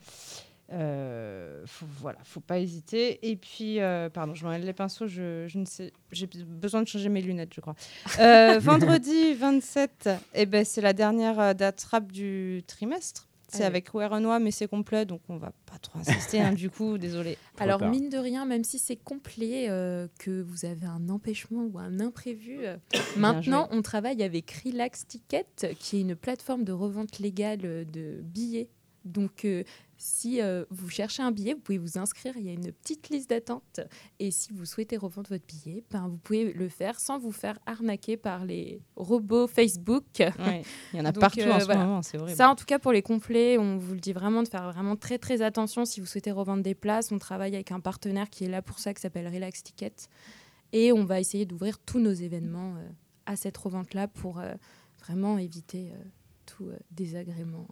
[0.73, 3.29] euh, faut, voilà, faut pas hésiter.
[3.29, 6.89] Et puis, euh, pardon, je m'enlève les pinceaux, je, je ne sais, j'ai besoin de
[6.89, 7.75] changer mes lunettes, je crois.
[8.19, 13.29] Euh, vendredi 27, eh ben, c'est la dernière date rap du trimestre.
[13.53, 16.99] C'est avec Werenoi, mais c'est complet, donc on va pas trop insister, hein, du coup,
[16.99, 17.37] désolé.
[17.59, 17.91] Alors, tard.
[17.91, 22.01] mine de rien, même si c'est complet, euh, que vous avez un empêchement ou un
[22.01, 22.77] imprévu, euh,
[23.17, 25.47] maintenant, on travaille avec Relax Ticket,
[25.79, 28.71] qui est une plateforme de revente légale euh, de billets.
[29.05, 29.65] Donc, euh,
[30.03, 32.35] si euh, vous cherchez un billet, vous pouvez vous inscrire.
[32.37, 33.79] Il y a une petite liste d'attente.
[34.19, 37.57] Et si vous souhaitez revendre votre billet, ben, vous pouvez le faire sans vous faire
[37.67, 40.05] arnaquer par les robots Facebook.
[40.19, 41.85] Ouais, Il y en a Donc, partout euh, en ce voilà.
[41.85, 42.37] moment, c'est horrible.
[42.37, 44.97] Ça, en tout cas, pour les complets, on vous le dit vraiment de faire vraiment
[44.97, 47.13] très très attention si vous souhaitez revendre des places.
[47.13, 49.95] On travaille avec un partenaire qui est là pour ça, qui s'appelle Relax Ticket.
[50.73, 52.89] Et on va essayer d'ouvrir tous nos événements euh,
[53.27, 54.43] à cette revente-là pour
[54.99, 55.93] vraiment éviter
[56.45, 57.69] tout désagrément.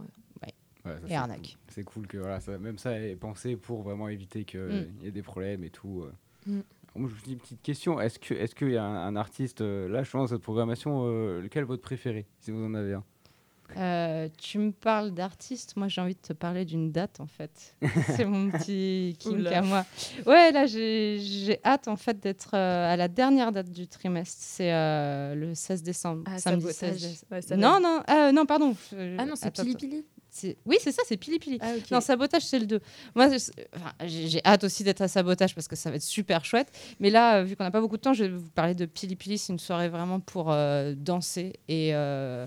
[0.84, 1.38] Ouais, ça, Et c'est arnaque.
[1.40, 1.58] cool.
[1.68, 5.04] C'est cool que voilà, ça, même ça est pensé pour vraiment éviter qu'il Mm.
[5.04, 6.02] y ait des problèmes et tout.
[6.04, 6.12] euh.
[6.50, 6.60] Mm.
[6.96, 8.00] Moi, je vous dis une petite question.
[8.00, 11.02] Est-ce que est-ce qu'il y a un, un artiste euh, là, je pense, cette programmation,
[11.06, 13.04] euh, lequel est votre préféré, si vous en avez un?
[13.76, 17.76] Euh, tu me parles d'artiste, moi j'ai envie de te parler d'une date en fait.
[18.16, 19.58] C'est mon petit kink Oula.
[19.58, 19.86] à moi.
[20.26, 24.42] Ouais, là j'ai j'ai hâte en fait d'être euh, à la dernière date du trimestre.
[24.42, 26.24] C'est euh, le 16 décembre.
[26.26, 26.98] Ah, samedi sabotage.
[27.00, 27.50] 16 décembre.
[27.52, 28.74] Ouais, non, non, euh, non, pardon.
[29.18, 29.76] Ah non, c'est Pili.
[29.76, 30.04] Pili.
[30.66, 31.58] Oui, c'est ça, c'est Pili Pili.
[31.60, 31.72] Ah.
[31.90, 32.80] Non, sabotage, c'est le 2.
[33.14, 36.68] Moi, enfin, j'ai hâte aussi d'être à sabotage parce que ça va être super chouette.
[37.00, 38.86] Mais là, euh, vu qu'on n'a pas beaucoup de temps, je vais vous parler de
[38.86, 39.38] Pili Pili.
[39.38, 42.46] C'est une soirée vraiment pour euh, danser et euh,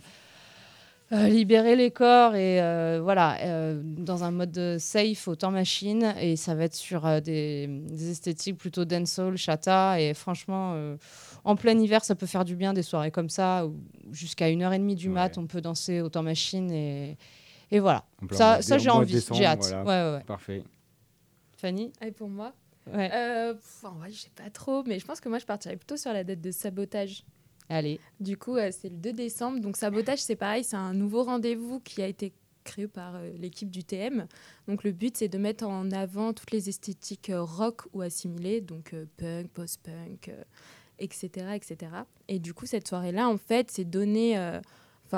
[1.12, 6.14] euh, libérer les corps et euh, voilà, euh, dans un mode safe au temps machine.
[6.20, 10.02] Et ça va être sur euh, des, des esthétiques plutôt dancehall, chata.
[10.02, 10.98] Et franchement, euh,
[11.44, 13.68] en plein hiver, ça peut faire du bien des soirées comme ça.
[13.68, 13.76] où
[14.12, 17.18] Jusqu'à 1h30 du mat, on peut danser au temps machine et.
[17.74, 19.60] Et voilà, ça, ça j'ai envie, j'ai hâte.
[19.62, 19.84] voilà.
[19.84, 20.24] Ouais, ouais, ouais.
[20.26, 20.64] Parfait.
[21.58, 22.54] Fanny Et pour moi
[22.94, 23.10] Ouais.
[23.14, 25.78] Euh, pff, en vrai, je sais pas trop, mais je pense que moi, je partirais
[25.78, 27.24] plutôt sur la date de sabotage.
[27.70, 28.00] Allez.
[28.20, 29.60] Du coup, euh, c'est le 2 décembre.
[29.62, 32.34] Donc, sabotage, c'est pareil, c'est un nouveau rendez-vous qui a été
[32.66, 34.28] créé par euh, l'équipe du TM.
[34.68, 38.60] Donc, le but, c'est de mettre en avant toutes les esthétiques euh, rock ou assimilées,
[38.62, 40.44] donc euh, punk, post-punk, euh,
[41.00, 41.92] etc., etc.
[42.28, 44.60] Et du coup, cette soirée-là, en fait, c'est donner, euh,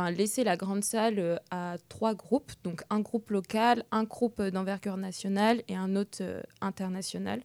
[0.04, 2.52] laisser la grande salle euh, à trois groupes.
[2.64, 7.42] Donc, un groupe local, un groupe euh, d'envergure nationale et un autre euh, international.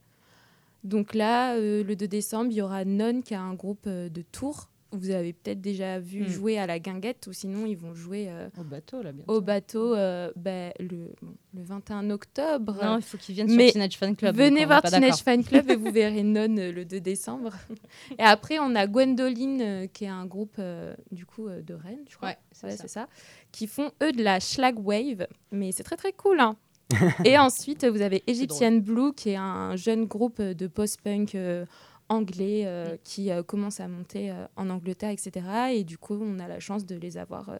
[0.83, 4.71] Donc là, le 2 décembre, il y aura Non qui a un groupe de Tours
[4.93, 6.29] vous avez peut-être déjà vu Mm.
[6.29, 9.33] jouer à la guinguette ou sinon ils vont jouer euh, Au bateau, là, bientôt.
[9.33, 12.77] au bateau euh, ben, le, bon, le 21 octobre.
[12.83, 15.23] Non, il faut qu'ils viennent sur Mais Teenage Fan Club, Venez voir Teenage.
[15.23, 17.53] Fan Club et vous verrez Non euh, le 2 décembre.
[18.19, 21.75] et après, on a Gwendoline, euh, qui est un groupe euh, du coup euh, de
[21.75, 22.31] Rennes, je crois.
[22.31, 23.09] Ouais, c'est Ouais, ça.
[23.53, 26.41] Qui font eux de la schlag wave, mais c'est très très cool.
[26.41, 26.57] hein.
[27.25, 31.65] et ensuite, vous avez Egyptian Blue, qui est un jeune groupe de post-punk euh,
[32.11, 35.47] anglais euh, qui euh, commence à monter euh, en Angleterre, etc.
[35.73, 37.57] Et du coup, on a la chance de les avoir euh,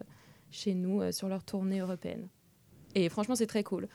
[0.51, 2.27] chez nous euh, sur leur tournée européenne.
[2.93, 3.87] Et franchement, c'est très cool.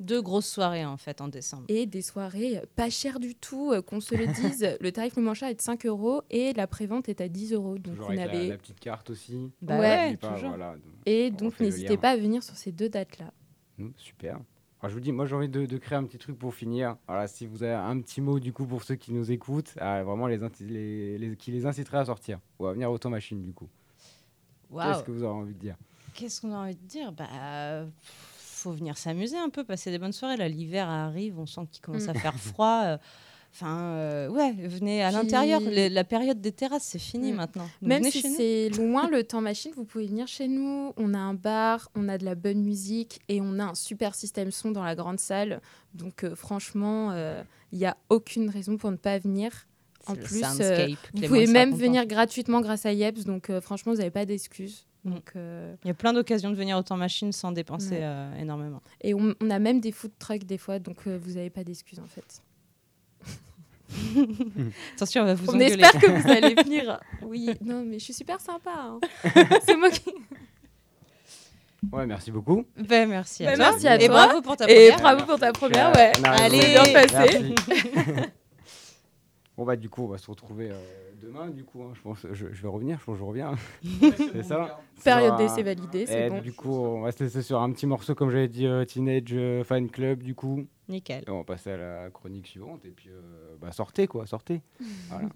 [0.00, 1.64] Deux grosses soirées en fait en décembre.
[1.68, 4.76] Et des soirées pas chères du tout, euh, qu'on se le dise.
[4.80, 7.52] le tarif le moins cher est de 5 euros et la prévente est à 10
[7.54, 7.78] euros.
[7.78, 9.50] Donc Toujours vous avec la, n'avez- la petite carte aussi.
[9.62, 10.48] Bah ouais, N'oubliez pas, toujours.
[10.50, 10.74] voilà,
[11.06, 13.32] Et on donc n'hésitez pas à venir sur ces deux dates-là.
[13.78, 14.40] Mm, Super.
[14.84, 16.98] Alors, je vous dis, moi j'ai envie de, de créer un petit truc pour finir.
[17.08, 20.02] Voilà, si vous avez un petit mot du coup pour ceux qui nous écoutent, ah,
[20.02, 23.40] vraiment les, inti- les- les- qui les inciterait à sortir ou à venir au machine
[23.40, 23.70] du coup.
[24.70, 25.76] Qu'est-ce que vous avez envie de dire?
[26.12, 27.12] Qu'est-ce qu'on a envie de dire?
[27.12, 27.86] Bah, euh,
[28.36, 30.36] faut venir s'amuser un peu, passer des bonnes soirées.
[30.36, 32.16] Là, l'hiver arrive, on sent qu'il commence à Mm.
[32.18, 32.98] faire froid.
[33.54, 35.60] Euh, Enfin, euh, ouais, venez à Puis- l'intérieur.
[35.64, 37.36] La période des terrasses, c'est fini Mm.
[37.36, 37.64] maintenant.
[37.80, 40.92] Donc, Même si c'est loin le temps machine, vous pouvez venir chez nous.
[40.96, 44.14] On a un bar, on a de la bonne musique et on a un super
[44.14, 45.60] système son dans la grande salle.
[45.94, 47.42] Donc euh, franchement, euh,
[47.72, 49.66] il n'y a aucune raison pour ne pas venir.
[50.06, 51.80] En plus, euh, vous pouvez même content.
[51.82, 53.24] venir gratuitement grâce à Yeps.
[53.24, 54.84] Donc euh, franchement, vous n'avez pas d'excuses.
[55.04, 58.00] Donc, euh, Il y a plein d'occasions de venir au temps machine sans dépenser Ouais.
[58.02, 58.80] euh, énormément.
[59.02, 61.62] Et on, on a même des food trucks des fois, donc euh, vous n'avez pas
[61.62, 62.42] d'excuses en fait.
[64.96, 65.72] Attention, on va vous on engueuler.
[65.82, 67.00] espère que vous allez venir.
[67.22, 68.70] Oui, non, mais je suis super sympa.
[68.76, 69.00] hein.
[69.66, 70.12] C'est moi qui.
[71.92, 72.64] Ouais, merci beaucoup.
[72.76, 73.70] Ben, merci à Bah, toi.
[73.70, 74.26] merci à Et toi.
[74.26, 75.00] bravo pour ta Et première.
[75.00, 76.12] bravo pour ta première, ouais.
[76.20, 77.40] on Allez, bien passé.
[77.40, 77.54] Merci.
[79.56, 80.74] bon bah du coup on va se retrouver euh,
[81.22, 83.54] demain du coup hein, je pense je, je vais revenir je pense que je reviens
[84.32, 86.40] c'est ça Période Sur d'essai validée, c'est Et bon.
[86.40, 89.22] du coup on va se laisser sur un petit morceau comme j'avais dit euh, Teenage
[89.32, 91.24] euh, Fan Club du coup Nickel.
[91.26, 94.62] Et on va passer à la chronique suivante et puis euh, bah sortez quoi sortez.
[95.08, 95.28] Voilà